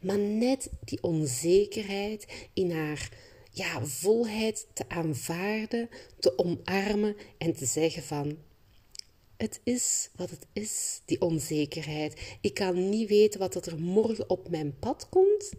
maar 0.00 0.18
net 0.18 0.70
die 0.84 1.02
onzekerheid 1.02 2.26
in 2.52 2.70
haar 2.70 3.08
ja, 3.50 3.84
volheid 3.84 4.66
te 4.72 4.84
aanvaarden, 4.88 5.88
te 6.18 6.38
omarmen 6.38 7.16
en 7.38 7.52
te 7.52 7.66
zeggen 7.66 8.02
van 8.02 8.36
het 9.44 9.60
is 9.64 10.10
wat 10.16 10.30
het 10.30 10.46
is, 10.52 11.00
die 11.04 11.20
onzekerheid. 11.20 12.36
Ik 12.40 12.54
kan 12.54 12.88
niet 12.88 13.08
weten 13.08 13.40
wat 13.40 13.66
er 13.66 13.80
morgen 13.80 14.30
op 14.30 14.48
mijn 14.48 14.78
pad 14.78 15.08
komt. 15.08 15.52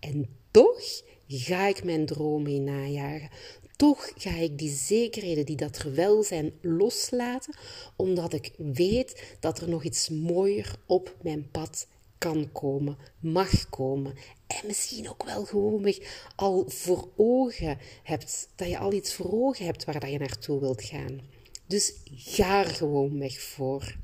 En 0.00 0.28
toch 0.50 1.02
ga 1.26 1.66
ik 1.66 1.84
mijn 1.84 2.06
dromen 2.06 2.64
najagen. 2.64 3.30
Toch 3.76 4.12
ga 4.16 4.34
ik 4.34 4.58
die 4.58 4.70
zekerheden 4.70 5.46
die 5.46 5.56
dat 5.56 5.76
er 5.76 5.94
wel 5.94 6.22
zijn 6.22 6.52
loslaten, 6.62 7.54
omdat 7.96 8.32
ik 8.32 8.52
weet 8.56 9.36
dat 9.40 9.60
er 9.60 9.68
nog 9.68 9.84
iets 9.84 10.08
mooier 10.08 10.74
op 10.86 11.16
mijn 11.22 11.50
pad 11.50 11.86
kan 12.18 12.52
komen, 12.52 12.96
mag 13.20 13.68
komen. 13.68 14.14
En 14.46 14.66
misschien 14.66 15.08
ook 15.08 15.24
wel 15.24 15.44
gewoon 15.44 15.94
al 16.36 16.64
voor 16.66 17.08
ogen 17.16 17.78
hebt, 18.02 18.48
dat 18.56 18.68
je 18.68 18.78
al 18.78 18.92
iets 18.92 19.14
voor 19.14 19.32
ogen 19.32 19.64
hebt 19.64 19.84
waar 19.84 20.00
dat 20.00 20.10
je 20.10 20.18
naartoe 20.18 20.60
wilt 20.60 20.82
gaan. 20.82 21.29
Dus 21.70 21.92
ga 22.04 22.64
er 22.64 22.70
gewoon 22.70 23.18
weg 23.18 23.40
voor. 23.40 23.96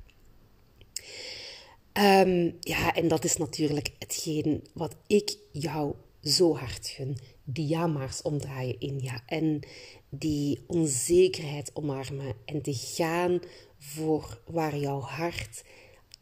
Ehm, 1.92 2.50
ja, 2.60 2.94
en 2.94 3.08
dat 3.08 3.24
is 3.24 3.36
natuurlijk 3.36 3.90
hetgeen 3.98 4.66
wat 4.72 4.96
ik 5.06 5.36
jou 5.52 5.94
zo 6.22 6.56
hard 6.56 6.88
gun. 6.88 7.18
Die 7.44 7.66
ja-maars 7.66 8.22
omdraaien 8.22 8.80
in 8.80 9.00
ja. 9.00 9.22
En 9.26 9.60
die 10.08 10.64
onzekerheid 10.66 11.70
omarmen. 11.74 12.34
En 12.44 12.62
te 12.62 12.74
gaan 12.74 13.40
voor 13.78 14.40
waar 14.46 14.76
jouw 14.76 15.00
hart 15.00 15.64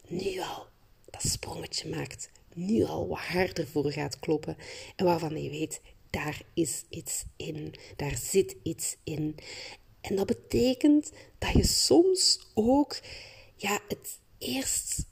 nu 0.09 0.41
al 0.41 0.67
dat 1.11 1.23
sprongetje 1.23 1.89
maakt. 1.89 2.31
Nu 2.55 2.85
al 2.85 3.09
wat 3.09 3.19
harder 3.19 3.67
voor 3.67 3.93
gaat 3.93 4.19
kloppen. 4.19 4.57
En 4.97 5.05
waarvan 5.05 5.43
je 5.43 5.51
weet, 5.51 5.81
daar 6.11 6.43
is 6.55 6.85
iets 6.89 7.25
in. 7.37 7.75
Daar 7.97 8.17
zit 8.17 8.57
iets 8.63 8.97
in. 9.05 9.37
En 10.09 10.17
dat 10.17 10.27
betekent 10.27 11.13
dat 11.39 11.53
je 11.53 11.67
soms 11.67 12.39
ook 12.55 13.01
ja, 13.57 13.81
het 13.89 14.19
eerst 14.39 15.05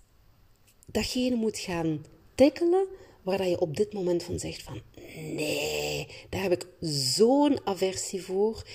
datgene 0.87 1.37
moet 1.37 1.59
gaan 1.59 2.05
tackelen 2.35 2.87
waar 3.23 3.39
dat 3.39 3.49
je 3.49 3.61
op 3.61 3.77
dit 3.77 3.93
moment 3.93 4.23
van 4.23 4.39
zegt 4.39 4.63
van 4.63 4.83
nee, 5.15 6.09
daar 6.29 6.43
heb 6.43 6.53
ik 6.53 6.67
zo'n 7.15 7.67
aversie 7.67 8.23
voor. 8.23 8.67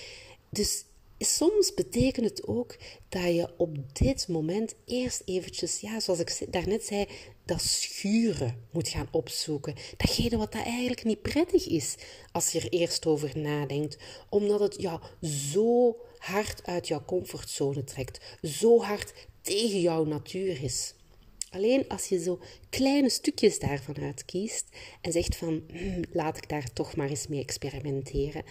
Dus 0.49 0.85
soms 1.19 1.73
betekent 1.73 2.29
het 2.29 2.47
ook 2.47 2.77
dat 3.09 3.23
je 3.23 3.49
op 3.57 3.95
dit 3.95 4.27
moment 4.27 4.75
eerst 4.85 5.21
eventjes, 5.25 5.79
ja, 5.79 5.99
zoals 5.99 6.19
ik 6.19 6.47
daarnet 6.49 6.85
zei, 6.85 7.05
dat 7.45 7.61
schuren 7.61 8.67
moet 8.71 8.87
gaan 8.87 9.07
opzoeken. 9.11 9.75
Datgene 9.97 10.37
wat 10.37 10.51
dat 10.51 10.63
eigenlijk 10.63 11.03
niet 11.03 11.21
prettig 11.21 11.67
is 11.67 11.95
als 12.31 12.51
je 12.51 12.59
er 12.59 12.69
eerst 12.69 13.05
over 13.05 13.37
nadenkt. 13.37 13.97
Omdat 14.29 14.59
het 14.59 14.81
ja, 14.81 15.01
zo 15.21 15.97
hard 16.27 16.65
uit 16.65 16.87
jouw 16.87 17.05
comfortzone 17.05 17.83
trekt. 17.83 18.37
Zo 18.41 18.81
hard 18.81 19.13
tegen 19.41 19.81
jouw 19.81 20.05
natuur 20.05 20.63
is. 20.63 20.93
Alleen 21.49 21.87
als 21.87 22.05
je 22.05 22.19
zo 22.19 22.39
kleine 22.69 23.09
stukjes 23.09 23.59
daarvan 23.59 23.97
uitkiest 24.01 24.65
en 25.01 25.11
zegt 25.11 25.35
van 25.35 25.63
hm, 25.71 26.03
laat 26.11 26.37
ik 26.37 26.49
daar 26.49 26.73
toch 26.73 26.95
maar 26.95 27.09
eens 27.09 27.27
mee 27.27 27.41
experimenteren, 27.41 28.43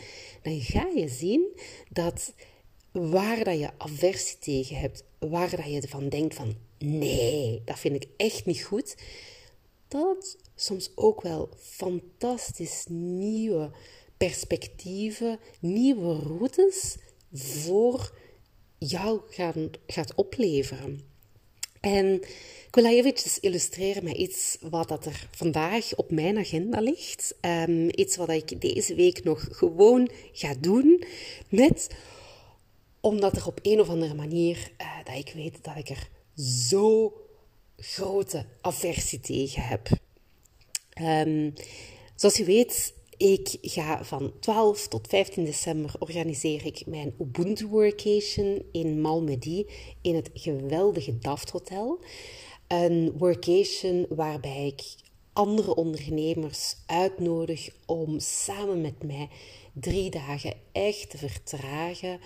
dan 0.42 0.60
ga 0.60 0.86
je 0.94 1.08
zien 1.08 1.60
dat 1.90 2.32
waar 2.92 3.44
dat 3.44 3.58
je 3.58 3.78
aversie 3.78 4.38
tegen 4.38 4.76
hebt, 4.76 5.04
waar 5.18 5.50
dat 5.50 5.66
je 5.66 5.80
ervan 5.80 6.08
denkt 6.08 6.34
van 6.34 6.56
nee, 6.78 7.62
dat 7.64 7.78
vind 7.78 7.94
ik 7.94 8.08
echt 8.16 8.46
niet 8.46 8.62
goed, 8.62 8.96
dat 9.88 10.36
soms 10.54 10.90
ook 10.94 11.22
wel 11.22 11.48
fantastisch 11.58 12.84
nieuwe 12.88 13.70
perspectieven, 14.16 15.38
nieuwe 15.60 16.14
routes 16.14 16.96
voor 17.38 18.18
jou 18.78 19.20
gaan, 19.30 19.70
gaat 19.86 20.14
opleveren. 20.14 21.00
En 21.80 22.14
ik 22.66 22.68
wil 22.70 22.84
dat 22.84 22.92
eventjes 22.92 23.38
illustreren 23.38 24.04
met 24.04 24.16
iets 24.16 24.56
wat 24.60 24.88
dat 24.88 25.06
er 25.06 25.28
vandaag 25.30 25.94
op 25.94 26.10
mijn 26.10 26.38
agenda 26.38 26.80
ligt. 26.80 27.34
Um, 27.40 27.88
iets 27.90 28.16
wat 28.16 28.28
ik 28.28 28.60
deze 28.60 28.94
week 28.94 29.24
nog 29.24 29.48
gewoon 29.50 30.10
ga 30.32 30.54
doen. 30.60 31.04
Net 31.48 31.88
omdat 33.00 33.36
er 33.36 33.46
op 33.46 33.58
een 33.62 33.80
of 33.80 33.88
andere 33.88 34.14
manier, 34.14 34.70
uh, 34.80 35.04
dat 35.04 35.16
ik 35.16 35.32
weet 35.34 35.58
dat 35.64 35.76
ik 35.76 35.88
er 35.88 36.08
zo 36.70 37.12
grote 37.76 38.46
aversie 38.60 39.20
tegen 39.20 39.62
heb. 39.62 39.88
Um, 41.00 41.52
zoals 42.14 42.36
je 42.36 42.44
weet 42.44 42.94
ik 43.16 43.56
ga 43.62 44.04
van 44.04 44.32
12 44.40 44.88
tot 44.88 45.08
15 45.08 45.44
december 45.44 45.92
organiseer 45.98 46.66
ik 46.66 46.82
mijn 46.86 47.14
Ubuntu 47.20 47.66
Workation 47.66 48.62
in 48.72 49.00
Malmedy 49.00 49.66
in 50.00 50.14
het 50.14 50.30
geweldige 50.34 51.18
Daft 51.18 51.50
Hotel. 51.50 51.98
Een 52.68 53.12
workation 53.18 54.06
waarbij 54.08 54.66
ik 54.66 54.82
andere 55.32 55.74
ondernemers 55.74 56.76
uitnodig 56.86 57.68
om 57.86 58.20
samen 58.20 58.80
met 58.80 59.02
mij 59.02 59.28
drie 59.72 60.10
dagen 60.10 60.54
echt 60.72 61.10
te 61.10 61.18
vertragen, 61.18 62.20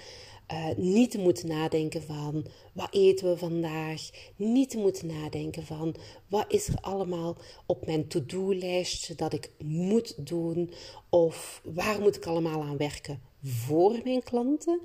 uh, 0.53 0.67
niet 0.77 1.11
te 1.11 1.19
moeten 1.19 1.49
nadenken 1.49 2.03
van 2.03 2.47
wat 2.73 2.89
eten 2.91 3.29
we 3.29 3.37
vandaag. 3.37 4.11
Niet 4.37 4.71
te 4.71 4.79
moeten 4.79 5.07
nadenken 5.07 5.67
van 5.67 5.95
wat 6.29 6.45
is 6.49 6.69
er 6.69 6.79
allemaal 6.81 7.37
op 7.67 7.87
mijn 7.87 8.09
to-do-lijstje 8.09 9.15
dat 9.15 9.33
ik 9.33 9.51
moet 9.65 10.27
doen. 10.27 10.73
Of 11.09 11.61
waar 11.65 12.01
moet 12.01 12.17
ik 12.17 12.27
allemaal 12.27 12.63
aan 12.63 12.77
werken 12.77 13.21
voor 13.43 14.01
mijn 14.05 14.23
klanten. 14.23 14.81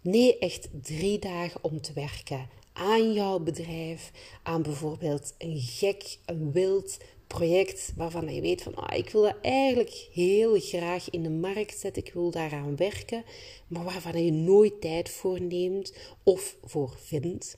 Nee, 0.00 0.38
echt 0.38 0.68
drie 0.82 1.18
dagen 1.18 1.64
om 1.64 1.80
te 1.80 1.92
werken 1.92 2.48
aan 2.72 3.12
jouw 3.12 3.38
bedrijf. 3.38 4.10
Aan 4.42 4.62
bijvoorbeeld 4.62 5.34
een 5.38 5.58
gek, 5.58 6.18
een 6.26 6.52
wild 6.52 6.98
project 7.38 7.92
waarvan 7.96 8.34
je 8.34 8.40
weet 8.40 8.62
van 8.62 8.74
ah, 8.74 8.98
ik 8.98 9.10
wil 9.10 9.22
dat 9.22 9.36
eigenlijk 9.42 10.08
heel 10.12 10.60
graag 10.60 11.10
in 11.10 11.22
de 11.22 11.30
markt 11.30 11.78
zetten, 11.78 12.04
ik 12.04 12.12
wil 12.12 12.30
daaraan 12.30 12.76
werken, 12.76 13.24
maar 13.66 13.84
waarvan 13.84 14.24
je 14.24 14.32
nooit 14.32 14.80
tijd 14.80 15.08
voor 15.10 15.40
neemt 15.40 15.94
of 16.22 16.56
voor 16.62 16.96
vindt. 16.98 17.56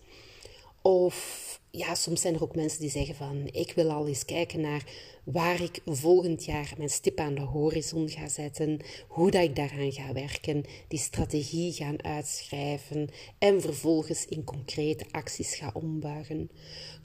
Of 0.82 1.60
ja, 1.70 1.94
soms 1.94 2.20
zijn 2.20 2.34
er 2.34 2.42
ook 2.42 2.54
mensen 2.54 2.80
die 2.80 2.90
zeggen 2.90 3.14
van 3.14 3.48
ik 3.52 3.72
wil 3.72 3.90
al 3.90 4.08
eens 4.08 4.24
kijken 4.24 4.60
naar 4.60 4.84
waar 5.24 5.60
ik 5.60 5.80
volgend 5.86 6.44
jaar 6.44 6.74
mijn 6.76 6.88
stip 6.88 7.18
aan 7.18 7.34
de 7.34 7.40
horizon 7.40 8.08
ga 8.08 8.28
zetten, 8.28 8.80
hoe 9.08 9.30
dat 9.30 9.42
ik 9.42 9.56
daaraan 9.56 9.92
ga 9.92 10.12
werken, 10.12 10.64
die 10.88 10.98
strategie 10.98 11.72
gaan 11.72 12.04
uitschrijven 12.04 13.08
en 13.38 13.60
vervolgens 13.60 14.26
in 14.26 14.44
concrete 14.44 15.04
acties 15.10 15.54
ga 15.54 15.70
ombuigen. 15.74 16.50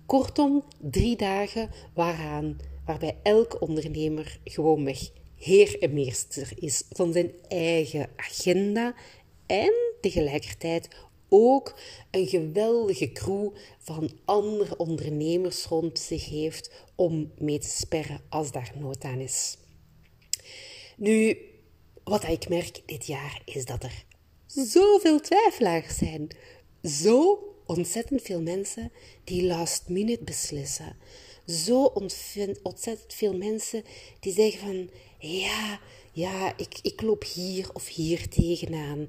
Kortom, 0.07 0.63
drie 0.77 1.15
dagen 1.15 1.69
waaraan, 1.93 2.57
waarbij 2.85 3.17
elk 3.23 3.61
ondernemer 3.61 4.39
gewoonweg 4.43 5.09
heer 5.35 5.81
en 5.81 5.93
meester 5.93 6.51
is 6.55 6.83
van 6.89 7.13
zijn 7.13 7.31
eigen 7.47 8.09
agenda 8.15 8.95
en 9.45 9.73
tegelijkertijd 10.01 10.87
ook 11.29 11.79
een 12.11 12.27
geweldige 12.27 13.11
crew 13.11 13.49
van 13.79 14.11
andere 14.25 14.77
ondernemers 14.77 15.65
rond 15.65 15.99
zich 15.99 16.29
heeft 16.29 16.71
om 16.95 17.31
mee 17.37 17.59
te 17.59 17.69
sperren 17.69 18.21
als 18.29 18.51
daar 18.51 18.71
nood 18.79 19.03
aan 19.03 19.19
is. 19.19 19.57
Nu, 20.97 21.37
wat 22.03 22.23
ik 22.23 22.49
merk 22.49 22.81
dit 22.85 23.05
jaar 23.05 23.41
is 23.45 23.65
dat 23.65 23.83
er 23.83 24.03
zoveel 24.45 25.19
twijfelaars 25.19 25.97
zijn. 25.97 26.27
Zo 26.83 27.39
ontzettend 27.67 28.21
veel 28.21 28.41
mensen 28.41 28.91
die 29.23 29.43
last 29.43 29.83
minute 29.89 30.23
beslissen. 30.23 30.95
Zo 31.45 31.83
ontzettend 32.63 33.13
veel 33.13 33.37
mensen 33.37 33.83
die 34.19 34.33
zeggen 34.33 34.59
van 34.59 34.89
ja, 35.19 35.79
ja, 36.11 36.53
ik, 36.57 36.79
ik 36.81 37.01
loop 37.01 37.23
hier 37.23 37.69
of 37.73 37.87
hier 37.87 38.29
tegenaan. 38.29 39.05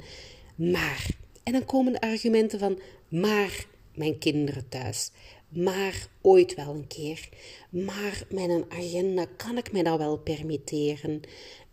Maar, 0.55 1.07
en 1.43 1.53
dan 1.53 1.65
komen 1.65 1.93
de 1.93 2.01
argumenten 2.01 2.59
van 2.59 2.79
maar 3.09 3.67
mijn 3.95 4.19
kinderen 4.19 4.69
thuis. 4.69 5.11
Maar 5.49 6.09
ooit 6.21 6.55
wel 6.55 6.75
een 6.75 6.87
keer. 6.87 7.29
Maar 7.71 8.27
met 8.31 8.49
een 8.49 8.65
agenda 8.69 9.27
kan 9.37 9.57
ik 9.57 9.73
mij 9.73 9.83
dat 9.83 9.99
wel 9.99 10.19
permitteren. 10.19 11.21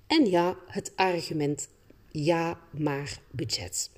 En 0.07 0.29
ja, 0.29 0.57
het 0.67 0.91
argument 0.95 1.67
ja, 2.11 2.59
maar 2.71 3.21
budget. 3.31 3.89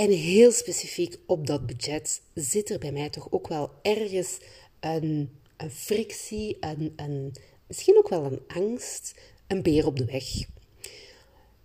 En 0.00 0.10
heel 0.10 0.52
specifiek 0.52 1.16
op 1.26 1.46
dat 1.46 1.66
budget 1.66 2.22
zit 2.34 2.70
er 2.70 2.78
bij 2.78 2.92
mij 2.92 3.10
toch 3.10 3.26
ook 3.30 3.48
wel 3.48 3.70
ergens 3.82 4.38
een, 4.80 5.30
een 5.56 5.70
frictie, 5.70 6.56
een, 6.60 7.34
misschien 7.66 7.96
ook 7.96 8.08
wel 8.08 8.24
een 8.24 8.40
angst, 8.46 9.14
een 9.46 9.62
beer 9.62 9.86
op 9.86 9.96
de 9.96 10.04
weg. 10.04 10.24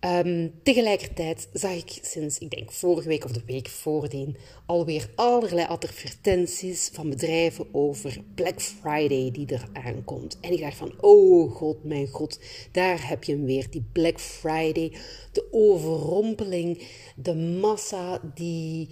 Um, 0.06 0.52
tegelijkertijd 0.62 1.48
zag 1.52 1.72
ik 1.72 1.98
sinds, 2.02 2.38
ik 2.38 2.50
denk 2.50 2.72
vorige 2.72 3.08
week 3.08 3.24
of 3.24 3.30
de 3.30 3.42
week 3.46 3.68
voordien, 3.68 4.36
alweer 4.66 5.10
allerlei 5.14 5.66
advertenties 5.66 6.90
van 6.92 7.08
bedrijven 7.08 7.74
over 7.74 8.22
Black 8.34 8.62
Friday 8.62 9.30
die 9.30 9.46
er 9.46 9.68
aankomt. 9.72 10.38
En 10.40 10.52
ik 10.52 10.60
dacht 10.60 10.76
van, 10.76 10.94
oh 11.00 11.54
god, 11.54 11.84
mijn 11.84 12.06
god, 12.06 12.40
daar 12.72 13.08
heb 13.08 13.24
je 13.24 13.32
hem 13.32 13.44
weer, 13.44 13.70
die 13.70 13.84
Black 13.92 14.20
Friday, 14.20 14.92
de 15.32 15.48
overrompeling, 15.50 16.82
de 17.16 17.34
massa 17.34 18.20
die 18.34 18.88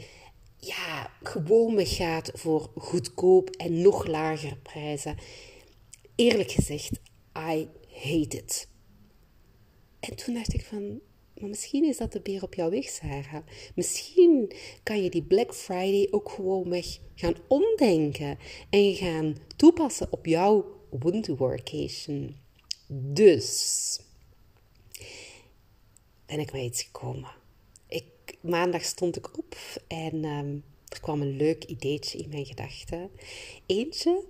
ja, 0.57 1.11
gewoon 1.23 1.87
gaat 1.87 2.31
voor 2.35 2.71
goedkoop 2.77 3.51
en 3.51 3.83
nog 3.83 4.07
lagere 4.07 4.57
prijzen. 4.57 5.17
Eerlijk 6.15 6.51
gezegd, 6.51 7.01
I 7.37 7.69
hate 7.93 8.37
it. 8.37 8.73
En 10.09 10.17
toen 10.17 10.35
dacht 10.35 10.55
ik 10.55 10.65
van, 10.65 11.01
maar 11.39 11.49
misschien 11.49 11.85
is 11.85 11.97
dat 11.97 12.13
de 12.13 12.21
beer 12.21 12.43
op 12.43 12.55
jouw 12.55 12.71
weg, 12.71 12.85
Sarah. 12.85 13.47
Misschien 13.75 14.53
kan 14.83 15.03
je 15.03 15.11
die 15.11 15.23
Black 15.23 15.55
Friday 15.55 16.09
ook 16.11 16.31
gewoon 16.31 16.69
weg 16.69 16.99
gaan 17.15 17.35
omdenken 17.49 18.39
en 18.71 18.95
gaan 18.95 19.37
toepassen 19.57 20.13
op 20.13 20.27
jouw 20.27 20.81
Ubuntu 20.93 21.35
Workation. 21.35 22.37
Dus 22.89 23.99
ben 26.27 26.39
ik 26.39 26.53
bij 26.53 26.65
iets 26.65 26.83
gekomen. 26.83 27.31
Ik, 27.89 28.05
maandag 28.41 28.85
stond 28.85 29.17
ik 29.17 29.39
op 29.39 29.57
en 29.87 30.25
ehm, 30.25 30.57
er 30.89 31.01
kwam 31.01 31.23
een 31.23 31.37
leuk 31.37 31.65
ideetje 31.65 32.19
in 32.19 32.29
mijn 32.29 32.47
gedachten. 32.47 33.11
Eentje 33.67 34.25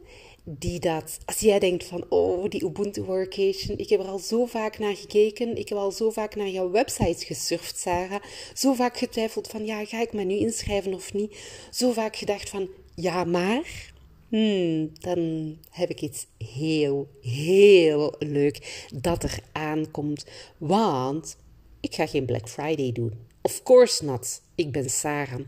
die 0.44 0.80
dat, 0.80 1.18
als 1.24 1.38
jij 1.38 1.58
denkt 1.58 1.84
van, 1.84 2.04
oh, 2.08 2.48
die 2.48 2.64
Ubuntu 2.64 3.02
Workation, 3.02 3.78
ik 3.78 3.88
heb 3.88 4.00
er 4.00 4.06
al 4.06 4.18
zo 4.18 4.46
vaak 4.46 4.78
naar 4.78 4.96
gekeken, 4.96 5.56
ik 5.56 5.68
heb 5.68 5.78
al 5.78 5.92
zo 5.92 6.10
vaak 6.10 6.36
naar 6.36 6.48
jouw 6.48 6.70
website 6.70 7.24
gesurfd, 7.24 7.78
Sarah, 7.78 8.22
zo 8.54 8.74
vaak 8.74 8.96
getwijfeld 8.96 9.48
van, 9.48 9.66
ja, 9.66 9.84
ga 9.84 10.00
ik 10.00 10.12
me 10.12 10.24
nu 10.24 10.34
inschrijven 10.34 10.94
of 10.94 11.12
niet, 11.12 11.36
zo 11.70 11.92
vaak 11.92 12.16
gedacht 12.16 12.48
van, 12.48 12.68
ja, 12.94 13.24
maar, 13.24 13.92
hmm, 14.28 14.90
dan 15.00 15.56
heb 15.70 15.90
ik 15.90 16.00
iets 16.00 16.26
heel, 16.38 17.08
heel 17.22 18.14
leuk 18.18 18.86
dat 18.94 19.22
er 19.22 19.38
aankomt, 19.52 20.26
want 20.58 21.36
ik 21.80 21.94
ga 21.94 22.06
geen 22.06 22.24
Black 22.24 22.48
Friday 22.48 22.92
doen. 22.92 23.12
Of 23.42 23.62
course 23.62 24.04
not. 24.04 24.40
Ik 24.54 24.72
ben 24.72 24.90
Sarah. 24.90 25.40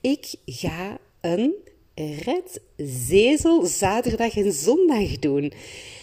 Ik 0.00 0.34
ga 0.46 0.98
een 1.20 1.54
Red 2.00 2.60
Zezel 2.76 3.66
zaterdag 3.66 4.36
en 4.36 4.52
zondag 4.52 5.18
doen. 5.18 5.52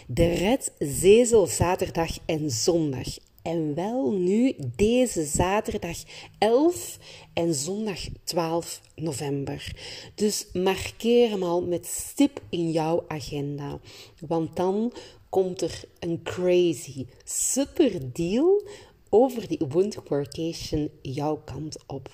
De 0.07 0.33
Red 0.33 0.71
Zezel 0.79 1.47
zaterdag 1.47 2.17
en 2.25 2.51
zondag. 2.51 3.07
En 3.41 3.75
wel 3.75 4.12
nu 4.12 4.55
deze 4.75 5.25
zaterdag 5.25 5.97
11 6.38 6.97
en 7.33 7.53
zondag 7.53 7.99
12 8.23 8.81
november. 8.95 9.75
Dus 10.15 10.47
markeer 10.53 11.29
hem 11.29 11.43
al 11.43 11.62
met 11.62 11.86
stip 11.86 12.41
in 12.49 12.71
jouw 12.71 13.05
agenda. 13.07 13.79
Want 14.27 14.55
dan 14.55 14.93
komt 15.29 15.62
er 15.62 15.83
een 15.99 16.19
crazy, 16.23 17.05
super 17.23 18.13
deal 18.13 18.67
over 19.10 19.47
die 19.47 19.62
Ubuntu 19.63 19.99
Workation 20.07 20.89
jouw 21.01 21.41
kant 21.45 21.77
op. 21.88 22.10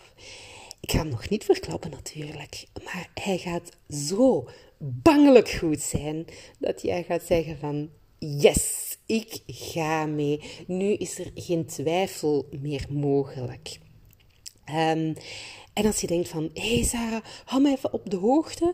Ik 0.84 0.92
ga 0.92 0.98
hem 0.98 1.08
nog 1.08 1.30
niet 1.30 1.44
verklappen 1.44 1.92
natuurlijk, 1.92 2.66
maar 2.84 3.10
hij 3.14 3.38
gaat 3.38 3.70
zo 3.90 4.50
bangelijk 4.78 5.50
goed 5.50 5.82
zijn 5.82 6.26
dat 6.60 6.82
jij 6.82 7.04
gaat 7.04 7.24
zeggen 7.24 7.58
van 7.58 7.90
yes, 8.20 8.98
ik 9.06 9.42
ga 9.48 10.06
mee. 10.06 10.42
Nu 10.68 10.94
is 10.94 11.20
er 11.20 11.32
geen 11.36 11.66
twijfel 11.66 12.48
meer 12.62 12.86
mogelijk. 12.90 13.80
Um, 14.70 15.14
en 15.74 15.86
als 15.86 16.02
je 16.02 16.08
denkt 16.08 16.30
van, 16.30 16.50
hé 16.54 16.76
hey 16.76 16.84
Sarah, 16.84 17.24
hou 17.46 17.62
me 17.62 17.72
even 17.72 17.94
op 17.94 18.10
de 18.10 18.18
hoogte. 18.18 18.74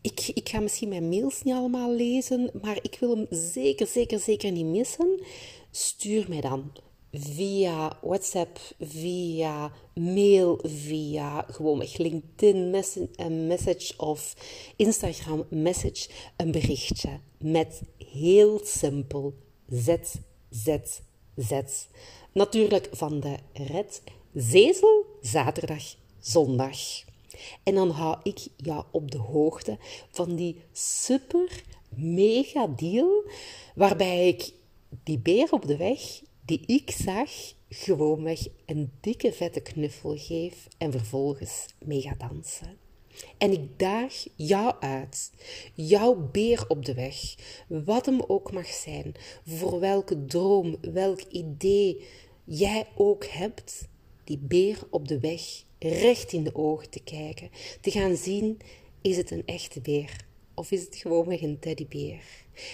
Ik, 0.00 0.30
ik 0.34 0.48
ga 0.48 0.60
misschien 0.60 0.88
mijn 0.88 1.08
mails 1.08 1.42
niet 1.42 1.54
allemaal 1.54 1.94
lezen, 1.94 2.50
maar 2.62 2.78
ik 2.82 2.96
wil 3.00 3.16
hem 3.16 3.26
zeker, 3.30 3.86
zeker, 3.86 4.18
zeker 4.18 4.52
niet 4.52 4.66
missen. 4.66 5.20
Stuur 5.70 6.24
mij 6.28 6.40
dan 6.40 6.72
via 7.12 7.96
WhatsApp, 8.02 8.58
via 8.80 9.72
mail, 9.94 10.58
via 10.62 11.44
gewoon 11.48 11.86
LinkedIn 11.96 12.70
message 13.46 13.92
of 13.96 14.34
Instagram 14.76 15.44
message 15.48 16.08
een 16.36 16.50
berichtje 16.50 17.20
met 17.38 17.82
heel 18.12 18.60
simpel 18.64 19.34
zet, 19.68 20.20
zet, 20.50 21.02
zet. 21.36 21.88
Natuurlijk 22.32 22.88
van 22.92 23.20
de 23.20 23.36
Red 23.52 24.02
Zezel, 24.34 25.06
zaterdag, 25.20 25.94
zondag. 26.20 26.78
En 27.62 27.74
dan 27.74 27.90
hou 27.90 28.18
ik 28.22 28.46
jou 28.56 28.84
op 28.90 29.10
de 29.10 29.18
hoogte 29.18 29.78
van 30.10 30.36
die 30.36 30.56
super 30.72 31.62
mega 31.88 32.66
deal 32.66 33.24
waarbij 33.74 34.28
ik 34.28 34.52
die 35.04 35.18
beer 35.18 35.52
op 35.52 35.66
de 35.66 35.76
weg 35.76 36.20
die 36.50 36.62
ik 36.66 36.90
zag 36.90 37.30
gewoonweg 37.68 38.46
een 38.66 38.90
dikke 39.00 39.32
vette 39.32 39.60
knuffel 39.60 40.16
geef 40.16 40.68
en 40.78 40.92
vervolgens 40.92 41.66
mee 41.84 42.00
ga 42.00 42.14
dansen. 42.18 42.76
En 43.38 43.52
ik 43.52 43.78
daag 43.78 44.26
jou 44.36 44.74
uit, 44.80 45.32
jouw 45.74 46.28
beer 46.32 46.64
op 46.68 46.84
de 46.84 46.94
weg, 46.94 47.34
wat 47.68 48.06
hem 48.06 48.20
ook 48.26 48.52
mag 48.52 48.66
zijn, 48.66 49.14
voor 49.46 49.80
welke 49.80 50.24
droom, 50.24 50.76
welk 50.80 51.20
idee 51.20 52.06
jij 52.44 52.86
ook 52.94 53.24
hebt, 53.26 53.88
die 54.24 54.38
beer 54.38 54.78
op 54.90 55.08
de 55.08 55.20
weg 55.20 55.42
recht 55.78 56.32
in 56.32 56.44
de 56.44 56.54
ogen 56.54 56.90
te 56.90 57.02
kijken, 57.02 57.50
te 57.80 57.90
gaan 57.90 58.16
zien, 58.16 58.58
is 59.00 59.16
het 59.16 59.30
een 59.30 59.46
echte 59.46 59.80
beer 59.80 60.28
of 60.60 60.70
is 60.70 60.84
het 60.84 60.96
gewoonweg 60.96 61.40
een 61.40 61.58
teddybeer? 61.58 62.22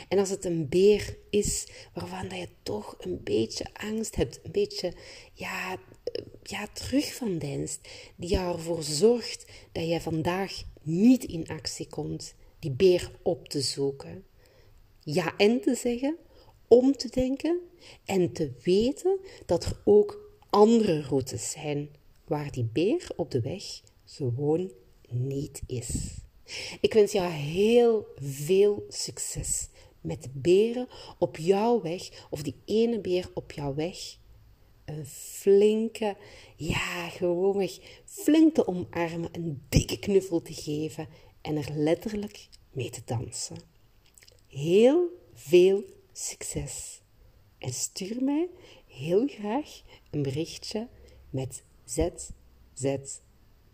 En 0.08 0.18
als 0.18 0.30
het 0.30 0.44
een 0.44 0.68
beer 0.68 1.18
is 1.30 1.66
waarvan 1.94 2.28
dat 2.28 2.38
je 2.38 2.48
toch 2.62 2.96
een 2.98 3.20
beetje 3.22 3.66
angst 3.72 4.16
hebt, 4.16 4.40
een 4.42 4.52
beetje 4.52 4.92
ja, 5.32 5.76
ja, 6.42 6.66
terug 6.66 7.14
van 7.14 7.38
dienst, 7.38 7.88
die 8.16 8.36
ervoor 8.36 8.82
zorgt 8.82 9.44
dat 9.72 9.88
je 9.88 10.00
vandaag 10.00 10.62
niet 10.82 11.24
in 11.24 11.48
actie 11.48 11.86
komt, 11.86 12.34
die 12.58 12.70
beer 12.70 13.10
op 13.22 13.48
te 13.48 13.60
zoeken. 13.60 14.24
Ja 15.00 15.36
en 15.36 15.60
te 15.60 15.74
zeggen, 15.74 16.16
om 16.68 16.96
te 16.96 17.08
denken 17.10 17.60
en 18.04 18.32
te 18.32 18.52
weten 18.62 19.18
dat 19.46 19.64
er 19.64 19.80
ook 19.84 20.34
andere 20.50 21.02
routes 21.02 21.50
zijn 21.50 21.88
waar 22.24 22.52
die 22.52 22.68
beer 22.72 23.08
op 23.16 23.30
de 23.30 23.40
weg 23.40 23.80
gewoon 24.04 24.72
niet 25.08 25.62
is. 25.66 26.24
Ik 26.80 26.92
wens 26.92 27.12
jou 27.12 27.30
heel 27.30 28.06
veel 28.16 28.84
succes 28.88 29.68
met 30.00 30.22
de 30.22 30.30
beren 30.32 30.88
op 31.18 31.36
jouw 31.36 31.80
weg, 31.82 32.26
of 32.30 32.42
die 32.42 32.56
ene 32.64 33.00
beer 33.00 33.30
op 33.34 33.52
jouw 33.52 33.74
weg. 33.74 33.98
Een 34.84 35.06
flinke, 35.06 36.16
ja, 36.56 37.08
gewoonweg 37.08 37.78
flink 38.04 38.54
te 38.54 38.66
omarmen, 38.66 39.28
een 39.32 39.62
dikke 39.68 39.98
knuffel 39.98 40.42
te 40.42 40.54
geven 40.54 41.08
en 41.40 41.56
er 41.56 41.68
letterlijk 41.72 42.48
mee 42.72 42.90
te 42.90 43.00
dansen. 43.04 43.56
Heel 44.46 45.08
veel 45.34 45.84
succes. 46.12 47.00
En 47.58 47.72
stuur 47.72 48.22
mij 48.24 48.48
heel 48.86 49.26
graag 49.26 49.82
een 50.10 50.22
berichtje 50.22 50.88
met 51.30 51.62
zet, 51.84 52.30
zet, 52.74 53.22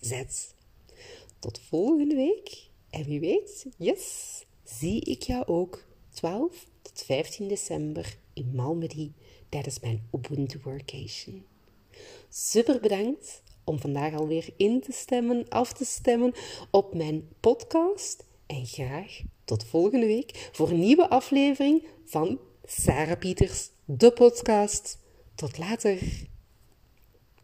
zet. 0.00 0.54
Tot 1.42 1.60
volgende 1.60 2.14
week. 2.14 2.68
En 2.90 3.04
wie 3.04 3.20
weet, 3.20 3.66
yes, 3.76 4.44
zie 4.64 5.00
ik 5.00 5.22
jou 5.22 5.46
ook 5.46 5.84
12 6.08 6.66
tot 6.82 7.02
15 7.02 7.48
december 7.48 8.16
in 8.32 8.50
Malmedy 8.54 9.10
tijdens 9.48 9.80
mijn 9.80 10.08
Ubuntu 10.12 10.60
Workation. 10.64 11.44
Super 12.28 12.80
bedankt 12.80 13.42
om 13.64 13.78
vandaag 13.78 14.14
alweer 14.14 14.48
in 14.56 14.80
te 14.80 14.92
stemmen, 14.92 15.48
af 15.48 15.72
te 15.72 15.84
stemmen 15.84 16.32
op 16.70 16.94
mijn 16.94 17.28
podcast. 17.40 18.24
En 18.46 18.66
graag 18.66 19.20
tot 19.44 19.64
volgende 19.64 20.06
week 20.06 20.48
voor 20.52 20.70
een 20.70 20.80
nieuwe 20.80 21.08
aflevering 21.08 21.86
van 22.04 22.38
Sarah 22.64 23.18
Pieters, 23.18 23.70
de 23.84 24.12
podcast. 24.12 24.98
Tot 25.34 25.58
later. 25.58 26.30